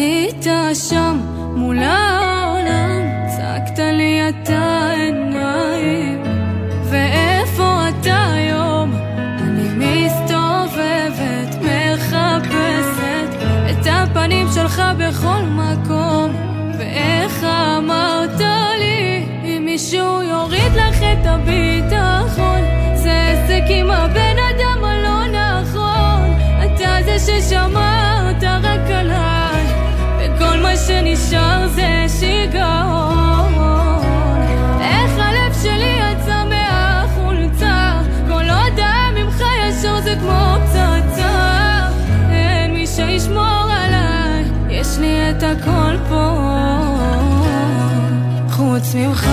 היית 0.00 0.46
שם 0.74 1.20
מול 1.56 1.78
העולם, 1.78 3.00
צעקת 3.36 3.78
לי 3.78 4.28
אתה 4.28 4.90
עיניים, 4.92 6.22
ואיפה 6.84 7.80
אתה 7.88 8.32
היום? 8.32 8.92
אני 9.40 9.68
מסתובבת, 9.76 11.54
מחפשת 11.62 13.30
את 13.70 13.86
הפנים 13.90 14.46
שלך 14.54 14.82
בכל 14.98 15.42
מקום, 15.42 16.30
ואיך 16.78 17.44
אמרת 17.78 18.40
לי, 18.78 19.26
אם 19.44 19.62
מישהו 19.64 20.22
יוריד 20.22 20.72
לך 20.72 21.02
את 21.02 21.26
הביטחון, 21.26 21.99
שנשאר 30.86 31.68
זה 31.68 32.06
שיגעון. 32.20 33.54
איך 34.80 35.12
הלב 35.18 35.52
שלי 35.62 35.98
יצא 36.00 36.44
מהחולצה, 36.48 38.00
כל 38.28 38.44
הודעה 38.50 39.10
ממך 39.16 39.42
ישר 39.68 40.00
זה 40.00 40.14
כמו 40.20 40.56
פצצה. 40.64 41.88
אין 42.30 42.72
מי 42.72 42.86
שישמור 42.86 43.70
עליי, 43.70 44.44
יש 44.68 44.98
לי 44.98 45.30
את 45.30 45.42
הכל 45.42 45.96
פה, 46.08 46.36
חוץ 48.50 48.94
ממך. 48.94 49.26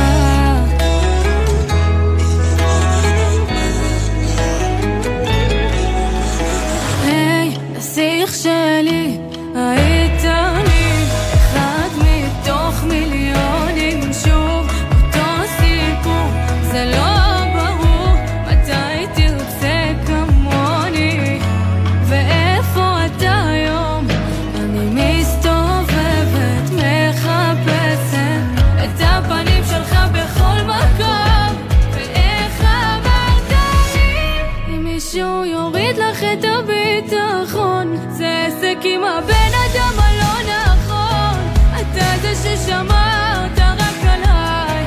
ששמרת 42.57 43.59
רק 43.59 44.03
עליי 44.03 44.85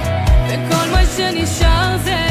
וכל 0.49 0.91
מה 0.93 1.03
שנשאר 1.17 1.97
זה 2.05 2.30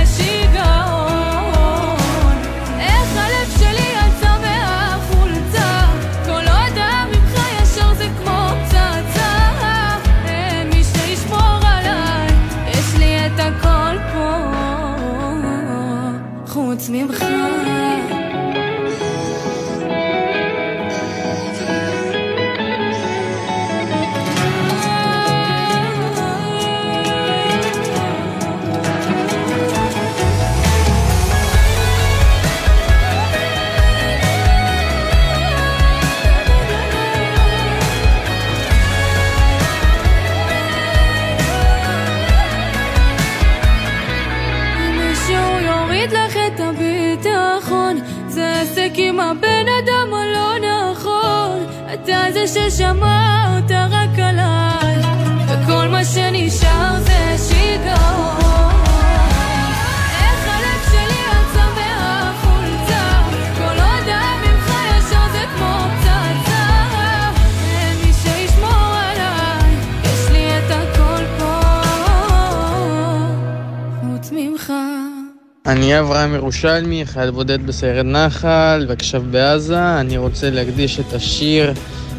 אברהם 76.00 76.36
ירושלמי, 76.36 77.06
חייל 77.06 77.32
בודד 77.32 77.68
בסיירת 77.68 78.06
נחל 78.06 78.86
ועכשיו 78.90 79.24
בעזה. 79.32 80.00
אני 80.00 80.18
רוצה 80.18 80.50
להקדיש 80.50 81.00
את 81.00 81.14
השיר 81.14 81.74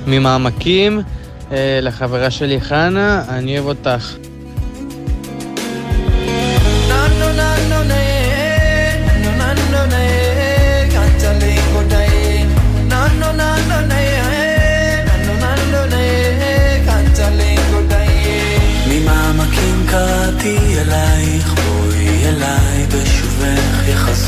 ממעמקים 0.07 1.01
אה, 1.53 1.79
לחברה 1.83 2.31
שלי 2.31 2.61
חנה, 2.61 3.25
אני 3.29 3.59
אוהב 3.59 3.69
אותך. 3.69 4.30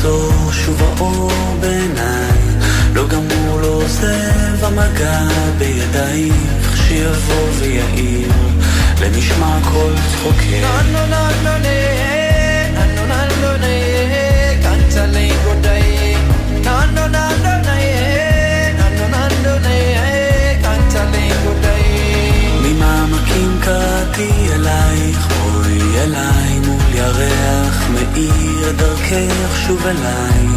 יחזור 0.03 0.51
שוב 0.51 0.81
האור 0.81 1.31
בעיניי. 1.59 2.39
לא 2.93 3.07
גמור, 3.07 3.61
לא 3.61 3.67
עוזב 3.67 4.63
המגע 4.63 5.19
בידייך, 5.57 6.77
שיבוא 6.87 7.47
ויעיר 7.59 8.31
למשמע 9.01 9.59
כל 9.63 9.93
צחוקך. 10.11 10.43
ממעמקים 22.61 23.59
קראתי 23.61 24.29
אלייך, 24.53 25.27
בואי 25.27 25.99
אליי 26.03 26.62
מול 27.13 27.21
ירח 27.21 27.87
מאיר 27.93 28.71
דרכך 28.71 29.57
שוב 29.67 29.87
אליי. 29.87 30.47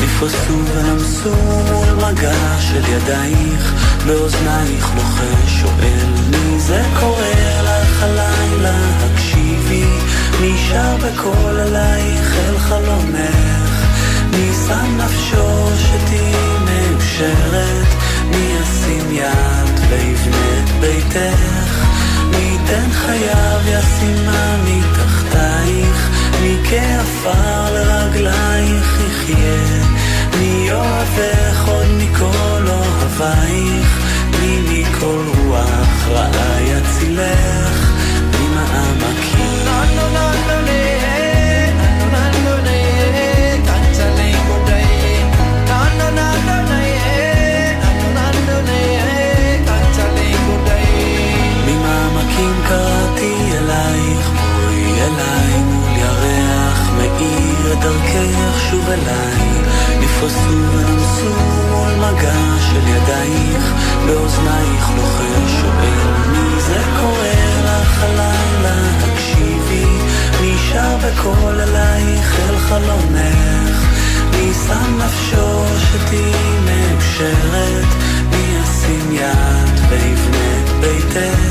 נפרסו 0.00 0.58
ונמסו 0.74 1.34
מול 1.72 1.88
מגע 1.94 2.60
של 2.60 2.82
ידייך, 2.88 3.72
באוזנייך 4.06 4.90
לוחש 4.96 5.60
שואל 5.60 6.06
מי 6.30 6.60
זה 6.60 6.82
קורא 7.00 7.24
לך 7.62 8.02
הלילה, 8.02 8.76
הקשיבי, 8.98 9.84
שר 10.68 10.96
בקול 10.96 11.60
אלייך 11.60 12.34
אל 12.48 12.58
חלומך, 12.58 13.86
מי 14.30 14.50
שם 14.66 14.98
נפשו 14.98 15.68
שתהיי 15.78 16.34
מאושרת, 16.64 17.86
מי 18.30 18.56
ישים 18.60 19.10
יד 19.10 19.80
ויבנה 19.88 20.58
את 20.58 20.70
ביתך, 20.80 21.84
מי 22.30 22.36
ייתן 22.36 22.90
חייו 22.92 23.60
ישימה 23.66 24.56
מתחתייך, 25.36 26.10
מי 26.42 26.56
כעפר 26.64 27.74
לרגלייך 27.74 29.00
יחיה, 29.06 29.84
מי 30.38 30.72
אוהבך 30.72 31.68
עוד 31.68 31.86
מכל 31.98 32.68
אוהבייך, 32.68 34.06
מי 34.40 34.60
מכל 34.60 35.24
רוח 35.38 36.08
רעה 36.08 36.62
יצילך, 36.62 37.92
ממעמקים. 38.40 39.36
ממעמקים 51.66 52.62
קראתי 52.68 53.34
אלייך, 53.58 54.30
אליי 54.98 55.62
מול 55.62 55.90
ירח 55.96 56.90
מאיר 56.96 57.74
דרכך 57.80 58.60
שוב 58.70 58.88
אליי. 58.88 59.56
נפרסו 60.00 60.72
ונוסו 60.72 61.30
מול 61.70 61.94
מגע 61.94 62.56
של 62.60 62.88
ידייך 62.88 63.72
באוזנייך 64.06 64.90
לוחר 64.96 65.46
שואל 65.60 66.30
מי 66.30 66.60
זה 66.60 66.80
קורא 67.00 67.28
לך 67.64 68.02
הלילה? 68.02 68.76
תקשיבי 69.00 69.86
מי 70.40 70.54
שר 70.72 70.96
בקול 70.96 71.60
אלייך 71.60 72.40
אל 72.48 72.58
חלומך 72.58 73.86
מי 74.30 74.52
שם 74.66 74.98
נפשו 74.98 75.64
שתהיי 75.78 76.58
מאושרת 76.64 77.88
מי 78.30 78.60
ישים 78.60 79.12
יד 79.12 79.80
ויבנה 79.90 80.80
ביתך? 80.80 81.45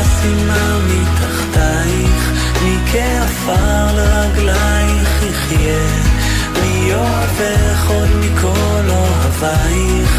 ישימה 0.00 0.78
מתחתייך 0.86 2.32
מי 2.62 2.76
כעפר 2.92 3.96
לרגלייך 3.96 5.22
יחיה 5.22 5.88
מי 6.62 6.94
אוהבך 6.94 7.90
עוד 7.90 8.08
מכל 8.20 8.90
אוהבייך 8.90 10.17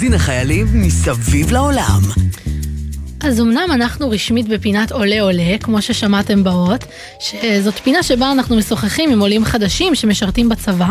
מגזין 0.00 0.14
החיילים 0.14 0.66
מסביב 0.72 1.50
לעולם. 1.50 2.00
אז 3.30 3.40
אמנם 3.40 3.68
אנחנו 3.72 4.10
רשמית 4.10 4.48
בפינת 4.48 4.92
עולה 4.92 5.22
עולה, 5.22 5.58
כמו 5.60 5.82
ששמעתם 5.82 6.44
באות, 6.44 6.84
שזאת 7.20 7.74
פינה 7.74 8.02
שבה 8.02 8.32
אנחנו 8.32 8.56
משוחחים 8.56 9.12
עם 9.12 9.20
עולים 9.20 9.44
חדשים 9.44 9.94
שמשרתים 9.94 10.48
בצבא, 10.48 10.86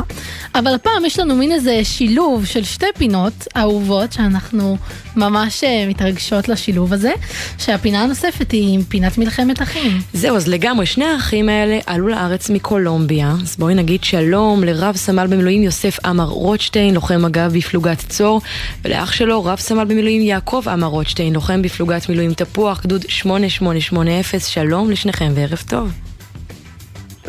אבל 0.56 0.76
הפעם 0.76 1.06
יש 1.06 1.20
לנו 1.20 1.36
מין 1.36 1.52
איזה 1.52 1.80
שילוב 1.84 2.46
של 2.46 2.64
שתי 2.64 2.86
פינות 2.98 3.48
אהובות 3.58 4.14
שאנחנו 4.14 4.78
ממש 5.16 5.64
אה, 5.64 5.86
מתרגשות 5.88 6.50
לשילוב 6.50 6.94
הזה, 6.94 7.12
שהפינה 7.58 8.04
הנוספת 8.04 8.52
היא 8.52 8.76
עם 8.76 8.84
פינת 8.84 9.18
מלחמת 9.18 9.62
אחים. 9.62 10.02
זהו, 10.14 10.36
אז 10.36 10.48
לגמרי, 10.48 10.86
שני 10.86 11.06
האחים 11.06 11.50
האלה 11.50 11.80
עלו 11.86 12.08
לארץ 12.08 12.50
מקולומביה, 12.50 13.34
אז 13.42 13.56
בואי 13.60 13.76
נגיד 13.76 14.04
שלום 14.04 14.64
לרב 14.64 14.96
סמל 14.96 15.28
במילואים 15.28 15.64
יוסף 15.64 16.06
עמר 16.06 16.26
רוטשטיין, 16.26 16.94
לוחם 16.94 17.22
מג"ב 17.22 17.52
בפלוגת 17.58 18.04
צור, 18.10 18.42
ולאח 18.86 19.12
שלו 19.12 19.46
רב 19.46 19.60
סמל 19.60 19.84
במילואים 19.84 20.22
יעקב 20.22 20.64
עמר 20.70 20.88
רוטשטיין, 20.88 21.34
לוחם 21.34 21.62
בפלוגת 21.62 22.10
מילואים 22.10 22.29
תפוח, 22.34 22.82
גדוד 22.84 23.06
8880, 23.10 24.24
שלום 24.40 24.92
לשניכם 24.92 25.32
וערב 25.36 25.64
טוב. 25.70 25.92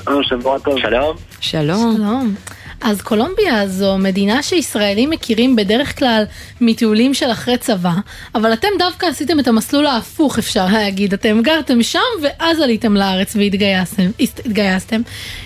שלום, 0.04 0.22
שבוע 0.22 0.58
טוב. 0.58 0.78
שלום. 0.78 1.16
שלום. 1.40 1.96
שלום. 1.96 2.34
אז 2.80 3.02
קולומביה 3.02 3.68
זו 3.68 3.98
מדינה 3.98 4.42
שישראלים 4.42 5.10
מכירים 5.10 5.56
בדרך 5.56 5.98
כלל 5.98 6.24
מטיולים 6.60 7.14
של 7.14 7.32
אחרי 7.32 7.58
צבא, 7.58 7.92
אבל 8.34 8.52
אתם 8.52 8.68
דווקא 8.78 9.06
עשיתם 9.06 9.40
את 9.40 9.48
המסלול 9.48 9.86
ההפוך 9.86 10.38
אפשר 10.38 10.66
להגיד, 10.72 11.12
אתם 11.12 11.40
גרתם 11.42 11.82
שם 11.82 11.98
ואז 12.22 12.60
עליתם 12.60 12.94
לארץ 12.94 13.36
והתגייסתם. 13.36 15.00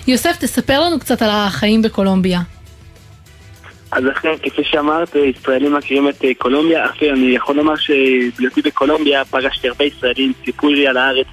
יוסף, 0.07 0.37
תספר 0.39 0.81
לנו 0.81 0.99
קצת 0.99 1.21
על 1.21 1.29
החיים 1.31 1.81
בקולומביה. 1.81 2.41
אז 3.91 4.03
אכן, 4.11 4.33
כפי 4.43 4.63
שאמרת, 4.63 5.15
ישראלים 5.15 5.73
מכירים 5.73 6.09
את 6.09 6.25
אה, 6.25 6.33
קולומביה, 6.37 6.85
אפילו 6.85 7.15
אני 7.15 7.35
יכול 7.35 7.55
לומר 7.55 7.75
שבהיותי 7.75 8.61
בקולומביה 8.61 9.25
פגשתי 9.25 9.67
הרבה 9.67 9.85
ישראלים, 9.85 10.31
סיפרו 10.45 10.69
לי 10.69 10.87
על 10.87 10.97
הארץ 10.97 11.27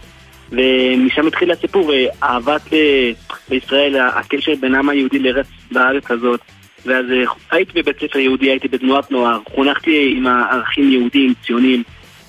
ומשם 0.51 1.27
התחיל 1.27 1.51
הסיפור, 1.51 1.93
אה, 1.93 2.07
אהבת 2.23 2.73
אה, 2.73 3.11
לישראל, 3.51 3.97
הקשר 4.01 4.53
בין 4.61 4.75
העם 4.75 4.89
היהודי 4.89 5.19
לארץ 5.19 5.47
בארץ 5.73 6.11
הזאת. 6.11 6.41
ואז 6.87 7.05
הייתי 7.51 7.83
בבית 7.83 7.97
ספר 8.01 8.19
יהודי, 8.19 8.51
הייתי 8.51 8.69
בתנועת 8.69 9.11
נוער, 9.11 9.39
חונכתי 9.55 10.15
עם 10.17 10.27
הערכים 10.27 10.91
יהודיים, 10.91 11.35
ציוניים, 11.47 11.83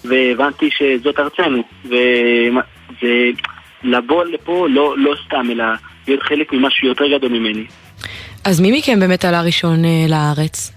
והבנתי 0.06 0.70
שזאת 0.72 1.20
ארצנו. 1.20 1.64
ולבוא 3.84 4.24
לפה 4.24 4.68
לא, 4.70 4.98
לא 4.98 5.16
סתם, 5.26 5.48
אלא 5.52 5.66
להיות 6.08 6.24
חלק 6.24 6.54
ממשהו 6.54 6.88
יותר 6.88 7.18
גדול 7.18 7.32
ממני. 7.32 7.66
אז 8.44 8.60
מי 8.60 8.78
מכם 8.78 9.00
באמת 9.00 9.26
עלה 9.26 9.42
ראשון 9.42 9.82
לארץ? 10.10 10.72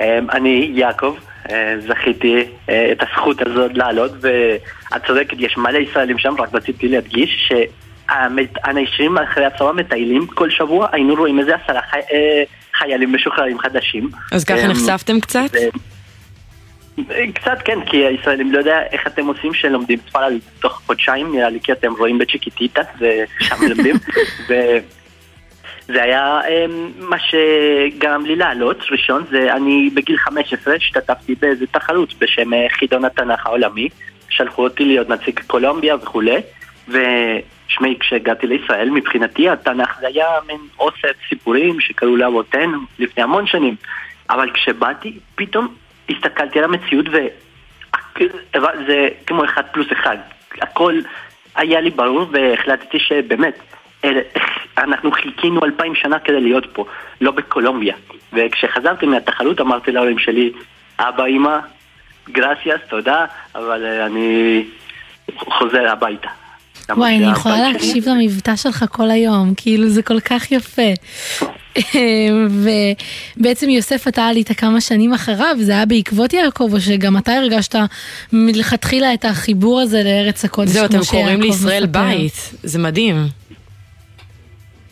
אמ, 0.00 0.30
אני 0.32 0.70
יעקב, 0.74 1.14
אה, 1.50 1.74
זכיתי 1.88 2.34
אה, 2.68 2.92
את 2.92 3.02
הזכות 3.02 3.42
הזאת 3.46 3.70
לעלות, 3.74 4.12
ואת 4.20 5.06
צודקת, 5.06 5.36
יש 5.38 5.56
מלא 5.56 5.78
ישראלים 5.78 6.18
שם, 6.18 6.34
רק 6.38 6.54
רציתי 6.54 6.88
להדגיש 6.88 7.50
שהאנשים 8.08 9.18
אחרי 9.18 9.44
הצבא 9.44 9.72
מטיילים 9.72 10.26
כל 10.26 10.50
שבוע, 10.50 10.88
היינו 10.92 11.14
רואים 11.14 11.38
איזה 11.38 11.54
עשרה 11.54 11.80
חי... 11.90 11.98
אה, 12.12 12.42
חיילים 12.74 13.12
משוחררים 13.12 13.58
חדשים. 13.58 14.10
אז 14.32 14.44
ככה 14.44 14.68
נחשפתם 14.68 15.20
קצת? 15.20 15.50
קצת 17.34 17.58
כן, 17.64 17.78
כי 17.86 17.96
הישראלים 17.96 18.52
לא 18.52 18.58
יודע 18.58 18.82
איך 18.92 19.06
אתם 19.06 19.26
עושים 19.26 19.54
שלומדים 19.54 19.98
ספרד 20.08 20.32
תוך 20.60 20.82
חודשיים, 20.86 21.32
נראה 21.32 21.50
לי 21.50 21.60
כי 21.62 21.72
אתם 21.72 21.92
רואים 21.98 22.18
בצ'יקיטיטה 22.18 22.80
ושם 22.98 23.56
מלמדים. 23.60 23.96
זה 25.86 26.02
היה 26.02 26.40
אמ, 26.48 26.90
מה 26.98 27.16
שגרם 27.18 28.26
לי 28.26 28.36
לעלות, 28.36 28.78
ראשון, 28.90 29.24
זה 29.30 29.52
אני 29.52 29.90
בגיל 29.94 30.16
15 30.16 30.74
השתתפתי 30.74 31.34
באיזה 31.34 31.66
תחרות 31.66 32.14
בשם 32.18 32.54
אה, 32.54 32.66
חידון 32.70 33.04
התנ"ך 33.04 33.46
העולמי, 33.46 33.88
שלחו 34.28 34.62
אותי 34.62 34.84
להיות 34.84 35.08
נציג 35.08 35.40
קולומביה 35.46 35.96
וכולי, 35.96 36.40
ושמי, 36.88 37.96
כשהגעתי 38.00 38.46
לישראל, 38.46 38.90
מבחינתי 38.90 39.48
התנ"ך 39.48 39.98
זה 40.00 40.06
היה 40.06 40.26
מין 40.46 40.60
אוסף 40.78 41.28
סיפורים 41.28 41.80
שקראו 41.80 42.16
לאבותינו 42.16 42.78
לפני 42.98 43.22
המון 43.22 43.46
שנים, 43.46 43.76
אבל 44.30 44.50
כשבאתי, 44.54 45.18
פתאום 45.34 45.74
הסתכלתי 46.10 46.58
על 46.58 46.64
המציאות 46.64 47.06
וזה 47.08 47.28
כמו 49.26 49.44
אחד 49.44 49.62
פלוס 49.72 49.86
אחד, 49.92 50.16
הכל 50.60 50.94
היה 51.54 51.80
לי 51.80 51.90
ברור 51.90 52.26
והחלטתי 52.32 52.98
שבאמת 52.98 53.58
אנחנו 54.78 55.12
חיכינו 55.12 55.64
אלפיים 55.64 55.94
שנה 55.94 56.18
כדי 56.18 56.40
להיות 56.40 56.66
פה, 56.72 56.84
לא 57.20 57.30
בקולומביה. 57.30 57.94
וכשחזרתי 58.32 59.06
מהתחרות 59.06 59.60
אמרתי 59.60 59.92
להורים 59.92 60.18
שלי, 60.18 60.52
אבא, 60.98 61.26
אמא, 61.26 61.58
גרסיאס, 62.30 62.80
תודה, 62.88 63.24
אבל 63.54 63.84
uh, 63.84 64.06
אני 64.06 64.64
חוזר 65.36 65.88
הביתה. 65.88 66.28
וואי, 66.96 67.16
אני 67.16 67.32
יכולה 67.32 67.70
להקשיב 67.72 68.08
למבטא 68.08 68.56
שלך 68.56 68.84
כל 68.90 69.10
היום, 69.10 69.54
כאילו 69.56 69.88
זה 69.88 70.02
כל 70.02 70.20
כך 70.20 70.52
יפה. 70.52 70.82
ובעצם 72.50 73.68
יוסף 73.68 74.08
אתה 74.08 74.26
עלית 74.26 74.52
כמה 74.58 74.80
שנים 74.80 75.12
אחריו, 75.12 75.56
זה 75.58 75.72
היה 75.72 75.86
בעקבות 75.86 76.32
יעקב, 76.32 76.70
או 76.72 76.80
שגם 76.80 77.16
אתה 77.16 77.32
הרגשת 77.32 77.74
מלכתחילה 78.32 79.14
את 79.14 79.24
החיבור 79.24 79.80
הזה 79.80 80.02
לארץ 80.02 80.44
הקודש, 80.44 80.70
זהו, 80.70 80.84
אתם 80.84 80.98
קוראים 81.10 81.40
לישראל 81.40 81.86
בית, 81.86 82.50
זה 82.62 82.78
מדהים. 82.78 83.39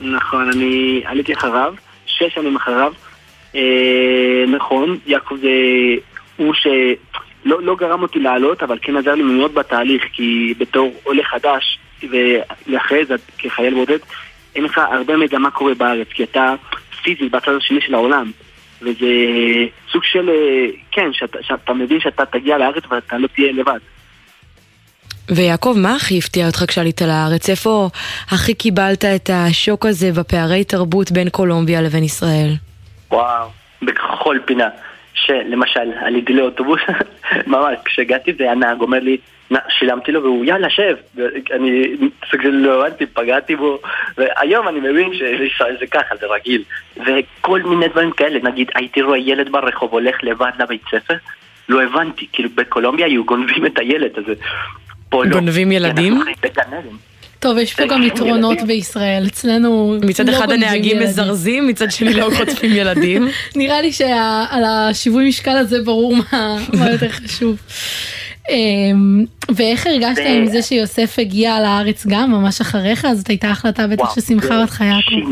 נכון, 0.00 0.50
אני 0.50 1.02
עליתי 1.05 1.35
אחריו, 1.35 1.75
שש 2.07 2.35
שנים 2.35 2.57
אחריו. 2.57 2.93
אה, 3.55 4.45
נכון, 4.49 4.99
יעקב 5.07 5.37
זה 5.40 5.49
הוא 6.37 6.55
שלא 6.55 7.62
לא 7.62 7.76
גרם 7.76 8.02
אותי 8.02 8.19
לעלות, 8.19 8.62
אבל 8.62 8.78
כן 8.83 8.97
עזר 8.97 9.14
לי 9.14 9.23
מאוד 9.23 9.55
בתהליך, 9.55 10.05
כי 10.12 10.55
בתור 10.59 10.93
עולה 11.05 11.23
חדש, 11.25 11.78
ואחרי 12.69 13.05
זה 13.05 13.14
כחייל 13.38 13.75
בודד, 13.75 13.99
אין 14.55 14.64
לך 14.64 14.78
הרבה 14.78 15.17
מידע 15.17 15.38
מה 15.38 15.50
קורה 15.50 15.75
בארץ, 15.75 16.09
כי 16.09 16.25
אתה 16.25 16.55
פיזית 17.02 17.31
בצד 17.31 17.52
השני 17.52 17.81
של 17.81 17.95
העולם. 17.95 18.31
וזה 18.83 19.07
סוג 19.93 20.05
של, 20.05 20.31
אה, 20.31 20.67
כן, 20.90 21.12
שאתה, 21.12 21.38
שאתה 21.43 21.73
מבין 21.73 22.00
שאתה 22.00 22.26
תגיע 22.26 22.59
לארץ 22.59 22.83
ואתה 22.90 23.19
לא 23.19 23.26
תהיה 23.26 23.52
לבד. 23.52 23.78
ויעקב, 25.30 25.75
מה 25.76 25.97
הכי 25.97 26.18
הפתיע 26.18 26.47
אותך 26.47 26.64
כשעלית 26.68 27.02
לארץ? 27.02 27.50
איפה 27.50 27.88
הכי 28.30 28.54
קיבלת 28.54 29.04
את 29.04 29.30
השוק 29.32 29.87
הזה 29.87 30.12
בפערי 30.12 30.64
תרבות 30.64 31.11
בין 31.11 31.28
קולומביה 31.28 31.82
לבין 31.82 32.04
ישראל? 32.04 32.50
וואו, 33.11 33.49
בכל 33.82 34.37
פינה. 34.44 34.68
שלמשל, 35.14 35.92
עליתי 36.00 36.32
לאוטובוס, 36.32 36.80
ממש, 37.47 37.78
כשהגעתי 37.85 38.32
והנהג 38.38 38.80
אומר 38.80 38.99
לי, 38.99 39.16
שילמתי 39.68 40.12
לו 40.12 40.23
והוא 40.23 40.44
יאללה 40.44 40.70
שב, 40.70 40.97
אני 41.52 41.97
סוג 42.30 42.42
של 42.42 42.50
לא 42.50 42.87
הבנתי, 42.87 43.06
פגעתי 43.06 43.56
בו, 43.56 43.78
והיום 44.18 44.68
אני 44.68 44.80
מבין 44.80 45.11
שישראל 45.14 45.76
זה 45.80 45.87
ככה, 45.87 46.16
זה 46.20 46.26
רגיל, 46.26 46.62
וכל 46.97 47.62
מיני 47.62 47.88
דברים 47.88 48.11
כאלה, 48.11 48.38
נגיד 48.42 48.70
הייתי 48.75 49.02
רואה 49.02 49.18
ילד 49.18 49.52
ברחוב 49.52 49.92
הולך 49.92 50.16
לבד 50.23 50.50
לבית 50.58 50.82
ספר, 50.90 51.14
לא 51.68 51.82
הבנתי, 51.82 52.26
כאילו 52.32 52.49
בקולומביה 52.54 53.06
היו 53.06 53.25
גונבים 53.25 53.66
את 53.66 53.78
הילד 53.78 54.11
הזה, 54.16 54.35
פה 55.09 55.25
לא. 55.25 55.31
גונבים 55.31 55.73
ילדים? 55.73 56.21
טוב, 57.41 57.59
יש 57.59 57.75
פה 57.75 57.87
גם 57.87 58.03
יתרונות 58.03 58.59
בישראל, 58.67 59.25
אצלנו 59.27 59.99
מצד 60.05 60.29
לא 60.29 60.37
אחד 60.38 60.50
הנהגים 60.50 60.99
מזרזים, 61.00 61.67
מצד 61.67 61.91
שני 61.91 62.15
לא 62.15 62.29
חוטפים 62.37 62.71
ילדים. 62.75 63.29
נראה 63.57 63.81
לי 63.81 63.93
שעל 63.93 64.65
השיווי 64.67 65.29
משקל 65.29 65.57
הזה 65.57 65.83
ברור 65.83 66.15
מה 66.79 66.91
יותר 66.91 67.09
חשוב. 67.09 67.59
אמ, 68.50 69.25
ואיך 69.57 69.87
הרגשת 69.87 70.23
עם 70.27 70.47
זה 70.47 70.62
שיוסף 70.62 71.19
הגיע 71.19 71.61
לארץ 71.61 72.07
גם 72.07 72.31
ממש 72.31 72.61
אחריך? 72.61 73.07
זאת 73.12 73.29
הייתה 73.29 73.50
החלטה 73.50 73.87
בטח 73.87 74.15
ששמחה 74.15 74.61
אותך 74.61 74.81
יעקב. 74.81 75.31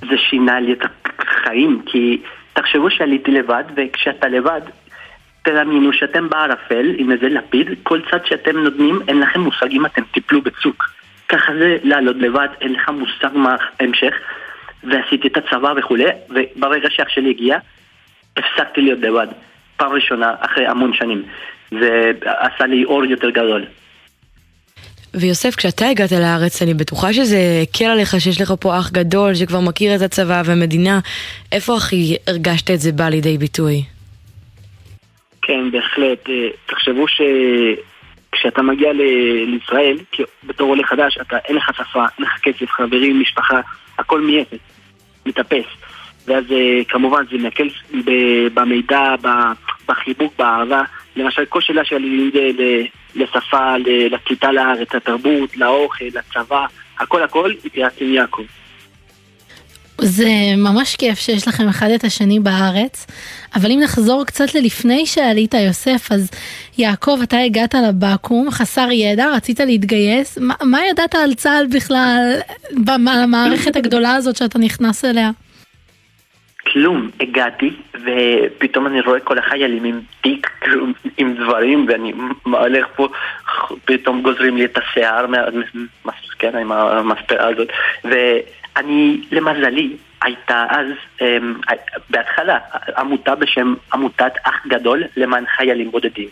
זה 0.00 0.16
שינה 0.30 0.60
לי 0.60 0.72
את 0.72 0.78
החיים, 1.18 1.82
כי 1.86 2.18
תחשבו 2.52 2.90
שעליתי 2.90 3.30
לבד, 3.30 3.64
וכשאתה 3.76 4.28
לבד, 4.28 4.60
תדמיינו 5.42 5.92
שאתם 5.92 6.28
בערפל 6.28 6.86
עם 6.98 7.12
איזה 7.12 7.28
לפיד, 7.28 7.66
כל 7.82 8.00
צד 8.10 8.26
שאתם 8.26 8.58
נותנים, 8.58 8.98
אין 9.08 9.20
לכם 9.20 9.40
מושג 9.40 9.70
אם 9.70 9.86
אתם 9.86 10.02
תיפלו 10.12 10.42
בצוק. 10.42 10.90
ככה 11.28 11.52
זה 11.58 11.76
לעלות 11.82 12.16
לבד, 12.16 12.48
אין 12.60 12.72
לך 12.72 12.88
מושג 12.88 13.36
מה 13.36 13.56
המשך, 13.80 14.14
ועשיתי 14.84 15.28
את 15.28 15.36
הצבא 15.36 15.72
וכולי, 15.76 16.04
וברגע 16.30 16.88
שאח 16.90 17.08
שלי 17.08 17.30
הגיע, 17.30 17.58
הפסקתי 18.36 18.80
להיות 18.80 18.98
לבד. 19.00 19.26
פעם 19.76 19.92
ראשונה 19.92 20.34
אחרי 20.40 20.66
המון 20.66 20.92
שנים. 20.94 21.22
זה 21.70 22.10
עשה 22.24 22.66
לי 22.66 22.84
אור 22.84 23.04
יותר 23.04 23.30
גדול. 23.30 23.64
ויוסף, 25.14 25.54
כשאתה 25.54 25.88
הגעת 25.88 26.12
לארץ, 26.12 26.62
אני 26.62 26.74
בטוחה 26.74 27.12
שזה 27.12 27.38
הקל 27.62 27.84
עליך 27.84 28.20
שיש 28.20 28.40
לך 28.40 28.52
פה 28.60 28.78
אח 28.78 28.90
גדול 28.90 29.34
שכבר 29.34 29.60
מכיר 29.60 29.94
את 29.94 30.00
הצבא 30.00 30.42
והמדינה. 30.44 31.00
איפה 31.52 31.76
הכי 31.76 32.16
הרגשת 32.26 32.70
את 32.70 32.80
זה 32.80 32.92
בא 32.92 33.08
לידי 33.08 33.38
ביטוי? 33.38 33.84
כן, 35.42 35.70
בהחלט. 35.70 36.28
אה, 36.28 36.48
תחשבו 36.66 37.04
שכשאתה 37.08 38.62
מגיע 38.62 38.92
לישראל, 39.46 39.98
בתור 40.44 40.68
עולה 40.68 40.86
חדש, 40.86 41.18
אתה, 41.20 41.38
אין 41.38 41.56
לך 41.56 41.70
שפה, 41.76 42.04
אין 42.18 42.26
לך 42.26 42.38
כסף, 42.42 42.70
חברים, 42.70 43.20
משפחה, 43.20 43.60
הכל 43.98 44.20
מאפס, 44.20 44.58
מתאפס. 45.26 45.66
ואז 46.26 46.44
אה, 46.52 46.84
כמובן 46.88 47.24
זה 47.30 47.38
מקל 47.38 47.68
במידע, 48.54 49.14
בחיבוק, 49.88 50.34
באהבה. 50.38 50.82
למשל, 51.16 51.44
כל 51.44 51.60
שאלה 51.60 51.84
שלי 51.84 52.30
לשפה, 53.14 53.76
לקליטה 54.10 54.52
לארץ, 54.52 54.94
לתרבות, 54.94 55.56
לאוכל, 55.56 56.04
לצבא, 56.04 56.66
הכל 56.98 57.22
הכל, 57.22 57.52
התייעצתי 57.64 58.04
עם 58.04 58.12
יעקב. 58.14 58.44
זה 60.02 60.28
ממש 60.56 60.96
כיף 60.96 61.18
שיש 61.18 61.48
לכם 61.48 61.68
אחד 61.68 61.90
את 61.90 62.04
השני 62.04 62.40
בארץ, 62.40 63.06
אבל 63.54 63.70
אם 63.70 63.80
נחזור 63.82 64.24
קצת 64.24 64.54
ללפני 64.54 65.06
שעלית 65.06 65.54
יוסף, 65.54 66.12
אז 66.12 66.30
יעקב, 66.78 67.18
אתה 67.22 67.38
הגעת 67.38 67.74
לבקו"ם, 67.74 68.50
חסר 68.50 68.88
ידע, 68.90 69.30
רצית 69.30 69.60
להתגייס, 69.60 70.38
מה, 70.38 70.54
מה 70.62 70.78
ידעת 70.90 71.14
על 71.14 71.34
צה"ל 71.34 71.66
בכלל, 71.76 72.34
במערכת 72.84 73.76
הגדולה 73.76 74.14
הזאת 74.14 74.36
שאתה 74.36 74.58
נכנס 74.58 75.04
אליה? 75.04 75.30
כלום, 76.72 77.10
הגעתי, 77.20 77.70
ופתאום 77.94 78.86
אני 78.86 79.00
רואה 79.00 79.20
כל 79.20 79.38
החיילים 79.38 79.84
עם 79.84 80.00
תיק, 80.20 80.50
עם 81.18 81.34
דברים, 81.34 81.86
ואני 81.88 82.12
הולך 82.44 82.86
פה, 82.96 83.08
פתאום 83.84 84.22
גוזרים 84.22 84.56
לי 84.56 84.64
את 84.64 84.78
השיער, 84.78 85.26
כן, 86.38 86.56
עם 86.56 86.72
המספרה 86.72 87.48
הזאת, 87.48 87.68
ואני, 88.76 89.20
למזלי, 89.32 89.96
הייתה 90.22 90.66
אז, 90.68 90.86
um, 91.18 91.22
בהתחלה, 92.10 92.58
עמותה 92.98 93.34
בשם 93.34 93.74
עמותת 93.92 94.32
אח 94.44 94.66
גדול 94.66 95.04
למען 95.16 95.44
חיילים 95.56 95.90
בודדים. 95.90 96.28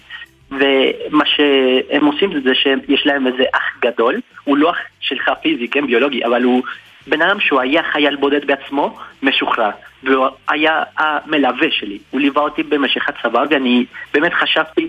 ומה 0.50 1.24
שהם 1.26 2.06
עושים 2.06 2.40
זה 2.42 2.54
שיש 2.54 3.06
להם 3.06 3.26
איזה 3.26 3.44
אח 3.52 3.78
גדול, 3.82 4.20
הוא 4.44 4.56
לא 4.56 4.70
אח 4.70 4.76
שלך 5.00 5.30
פיזי, 5.42 5.68
כן, 5.68 5.86
ביולוגי, 5.86 6.24
אבל 6.24 6.42
הוא 6.42 6.62
בן 7.06 7.22
אדם 7.22 7.40
שהוא 7.40 7.60
היה 7.60 7.82
חייל 7.82 8.16
בודד 8.16 8.46
בעצמו, 8.46 8.98
משוחרר. 9.22 9.70
והוא 10.02 10.26
היה 10.48 10.82
המלווה 10.98 11.70
שלי. 11.70 11.98
הוא 12.10 12.20
ליווה 12.20 12.42
אותי 12.42 12.62
במשך 12.62 13.08
הצבא, 13.08 13.44
ואני 13.50 13.84
באמת 14.14 14.34
חשבתי, 14.34 14.88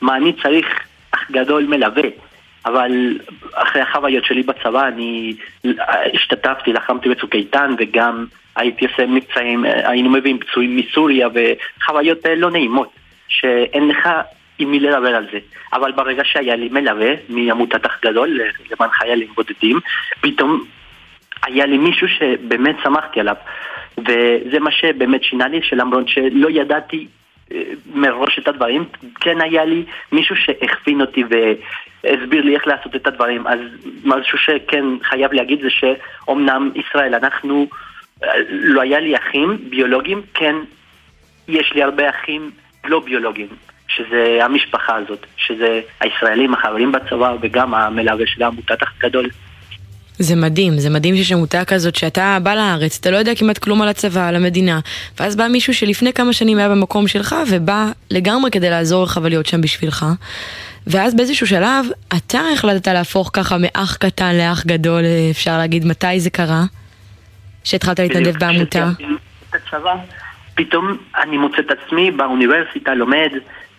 מה 0.00 0.16
אני 0.16 0.32
צריך 0.32 0.66
אח 1.14 1.30
גדול 1.30 1.66
מלווה. 1.66 2.08
אבל 2.66 3.18
אחרי 3.54 3.82
החוויות 3.82 4.24
שלי 4.24 4.42
בצבא 4.42 4.88
אני 4.88 5.34
השתתפתי, 6.14 6.72
לחמתי 6.72 7.08
בצוק 7.08 7.34
איתן 7.34 7.74
וגם 7.78 8.26
הייתי 8.56 8.86
עושה 8.86 9.06
מבצעים, 9.06 9.64
היינו 9.64 10.10
מביאים 10.10 10.38
פצועים 10.38 10.76
מסוריה 10.76 11.28
וחוויות 11.34 12.18
לא 12.36 12.50
נעימות 12.50 12.92
שאין 13.28 13.88
לך 13.88 14.08
עם 14.58 14.70
מי 14.70 14.80
לדבר 14.80 15.14
על 15.14 15.26
זה. 15.32 15.38
אבל 15.72 15.92
ברגע 15.92 16.22
שהיה 16.24 16.56
לי 16.56 16.68
מלווה 16.68 17.10
מעמותת 17.28 17.86
אח 17.86 17.98
גדול 18.04 18.40
למען 18.70 18.90
חיילים 18.90 19.28
בודדים, 19.34 19.80
פתאום 20.20 20.64
היה 21.46 21.66
לי 21.66 21.78
מישהו 21.78 22.08
שבאמת 22.08 22.76
שמחתי 22.82 23.20
עליו. 23.20 23.34
וזה 23.98 24.58
מה 24.60 24.70
שבאמת 24.70 25.24
שינה 25.24 25.48
לי, 25.48 25.62
שלמרות 25.62 26.08
שלא 26.08 26.48
ידעתי 26.50 26.96
אה, 26.96 27.17
מראש 27.94 28.38
את 28.38 28.48
הדברים, 28.48 28.84
כן 29.20 29.40
היה 29.40 29.64
לי 29.64 29.84
מישהו 30.12 30.36
שהכווין 30.36 31.00
אותי 31.00 31.24
והסביר 31.24 32.44
לי 32.44 32.54
איך 32.54 32.66
לעשות 32.66 32.96
את 32.96 33.06
הדברים. 33.06 33.46
אז 33.46 33.58
משהו 34.04 34.38
שכן 34.38 34.84
חייב 35.02 35.32
להגיד 35.32 35.60
זה 35.60 35.70
שאומנם 35.70 36.70
ישראל, 36.74 37.14
אנחנו, 37.14 37.66
אה, 38.24 38.30
לא 38.48 38.80
היה 38.80 39.00
לי 39.00 39.16
אחים 39.16 39.58
ביולוגיים, 39.70 40.22
כן 40.34 40.56
יש 41.48 41.72
לי 41.74 41.82
הרבה 41.82 42.10
אחים 42.10 42.50
לא 42.84 43.00
ביולוגיים. 43.00 43.48
שזה 43.88 44.38
המשפחה 44.42 44.96
הזאת, 44.96 45.26
שזה 45.36 45.80
הישראלים, 46.00 46.54
החברים 46.54 46.92
בצבא 46.92 47.34
וגם 47.40 47.74
המלווה 47.74 48.26
של 48.26 48.42
עמותת 48.42 48.82
אח 48.82 48.92
גדול. 48.98 49.28
זה 50.18 50.36
מדהים, 50.36 50.78
זה 50.78 50.90
מדהים 50.90 51.16
שיש 51.16 51.32
עמותה 51.32 51.64
כזאת 51.64 51.96
שאתה 51.96 52.38
בא 52.42 52.54
לארץ, 52.54 52.98
אתה 53.00 53.10
לא 53.10 53.16
יודע 53.16 53.34
כמעט 53.34 53.58
כלום 53.58 53.82
על 53.82 53.88
הצבא, 53.88 54.28
על 54.28 54.36
המדינה, 54.36 54.80
ואז 55.20 55.36
בא 55.36 55.48
מישהו 55.48 55.74
שלפני 55.74 56.12
כמה 56.12 56.32
שנים 56.32 56.58
היה 56.58 56.68
במקום 56.68 57.08
שלך 57.08 57.36
ובא 57.50 57.86
לגמרי 58.10 58.50
כדי 58.50 58.70
לעזור 58.70 59.04
לך 59.04 59.20
ולהיות 59.22 59.46
שם 59.46 59.60
בשבילך. 59.60 60.06
ואז 60.86 61.14
באיזשהו 61.14 61.46
שלב, 61.46 61.86
אתה 62.16 62.40
החלטת 62.54 62.88
להפוך 62.88 63.30
ככה 63.32 63.56
מאח 63.60 63.96
קטן 63.96 64.36
לאח 64.36 64.66
גדול, 64.66 65.02
אפשר 65.30 65.58
להגיד, 65.58 65.86
מתי 65.86 66.20
זה 66.20 66.30
קרה? 66.30 66.62
שהתחלת 67.64 67.98
להתנדב 67.98 68.38
בעמותה? 68.38 68.88
פתאום 70.54 70.96
אני 71.22 71.38
מוצא 71.38 71.58
את 71.58 71.70
עצמי 71.70 72.10
באוניברסיטה, 72.10 72.94
לומד, 72.94 73.30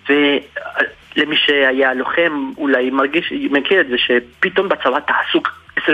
ולמי 0.09 1.35
שהיה 1.45 1.93
לוחם 1.93 2.51
אולי 2.57 2.89
מרגיש, 2.89 3.33
מכיר 3.51 3.81
את 3.81 3.87
זה, 3.87 3.95
שפתאום 3.97 4.69
בצבא 4.69 4.97
אתה 4.97 5.13
עסוק 5.29 5.59
24-7 5.87 5.89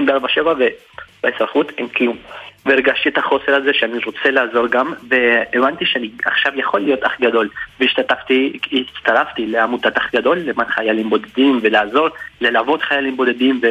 ובאזרחות 1.23 1.71
אין 1.77 1.87
כלום. 1.87 2.17
והרגשתי 2.65 3.09
את 3.09 3.17
החוסר 3.17 3.55
הזה 3.55 3.73
שאני 3.73 3.97
רוצה 4.05 4.31
לעזור 4.31 4.67
גם, 4.67 4.93
והבנתי 5.09 5.85
שאני 5.85 6.09
עכשיו 6.25 6.51
יכול 6.55 6.79
להיות 6.79 7.03
אח 7.03 7.11
גדול. 7.21 7.49
והשתתפתי, 7.79 8.59
הצטרפתי 8.71 9.47
לעמותת 9.47 9.97
אח 9.97 10.15
גדול 10.15 10.37
למען 10.37 10.67
חיילים 10.67 11.09
בודדים 11.09 11.59
ולעזור, 11.61 12.07
ללוות 12.41 12.81
חיילים 12.81 13.17
בודדים, 13.17 13.61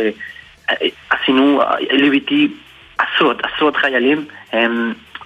ועשינו, 1.11 1.63
ליוויתי 1.91 2.49
עשרות, 2.99 3.37
עשרות 3.45 3.77
חיילים, 3.77 4.25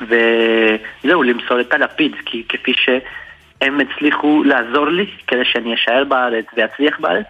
וזהו, 0.01 1.23
למסור 1.23 1.61
את 1.61 1.75
הלפיד, 1.75 2.17
כי 2.27 2.45
כפי 2.49 2.73
שהם 2.77 3.81
הצליחו 3.81 4.43
לעזור 4.45 4.89
לי 4.89 5.07
כדי 5.27 5.45
שאני 5.45 5.75
אשאר 5.75 6.05
בארץ 6.05 6.47
ואצליח 6.57 7.01
בארץ, 7.01 7.27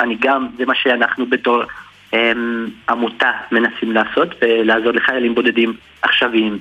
אני 0.00 0.16
גם, 0.20 0.48
זה 0.58 0.66
מה 0.66 0.74
שאנחנו 0.74 1.26
בתור 1.26 1.62
עמותה 2.88 3.30
מנסים 3.52 3.92
לעשות, 3.92 4.28
ולעזור 4.42 4.92
לחיילים 4.92 5.34
בודדים 5.34 5.76
עכשוויים. 6.02 6.58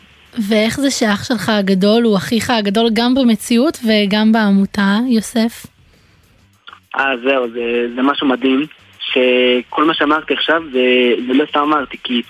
ואיך 0.50 0.80
זה 0.80 0.92
שאח 0.92 1.24
שלך 1.24 1.50
הגדול 1.50 2.04
הוא 2.04 2.18
אחיך 2.18 2.50
הגדול 2.50 2.90
גם 2.94 3.16
במציאות 3.16 3.78
וגם 3.78 4.32
בעמותה, 4.32 4.98
יוסף? 5.10 5.66
אה, 6.96 7.18
זהו, 7.24 7.50
זה, 7.50 7.88
זה 7.96 8.02
משהו 8.02 8.28
מדהים, 8.28 8.66
שכל 9.00 9.84
מה 9.84 9.94
שאמרתי 9.94 10.34
עכשיו 10.34 10.64
זה, 10.72 11.14
זה 11.28 11.34
לא 11.34 11.46
סתם 11.50 11.60
אמרתי, 11.60 11.98
כי 12.04 12.22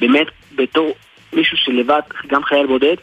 באמת 0.00 0.26
בתור 0.56 0.94
מישהו 1.32 1.56
שלבד, 1.56 2.00
גם 2.26 2.44
חייל 2.44 2.66
בודד, 2.66 2.96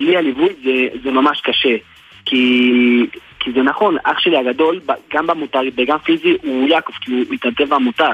בלי 0.00 0.16
הליווי 0.16 0.48
זה, 0.64 0.98
זה 1.04 1.10
ממש 1.10 1.40
קשה. 1.40 1.76
כי, 2.24 3.06
כי 3.40 3.52
זה 3.52 3.62
נכון, 3.62 3.96
אח 4.04 4.18
שלי 4.18 4.36
הגדול, 4.36 4.80
גם 5.14 5.26
בעמותה 5.26 5.58
וגם 5.76 5.98
פיזי, 5.98 6.36
הוא 6.42 6.68
יעקב, 6.68 6.92
כי 7.00 7.12
הוא 7.12 7.34
התנדב 7.34 7.68
בעמותה. 7.68 8.08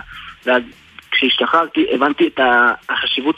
ואז 0.47 0.63
כשהשתחררתי 1.13 1.87
הבנתי 1.93 2.27
את 2.27 2.41
החשיבות 2.89 3.37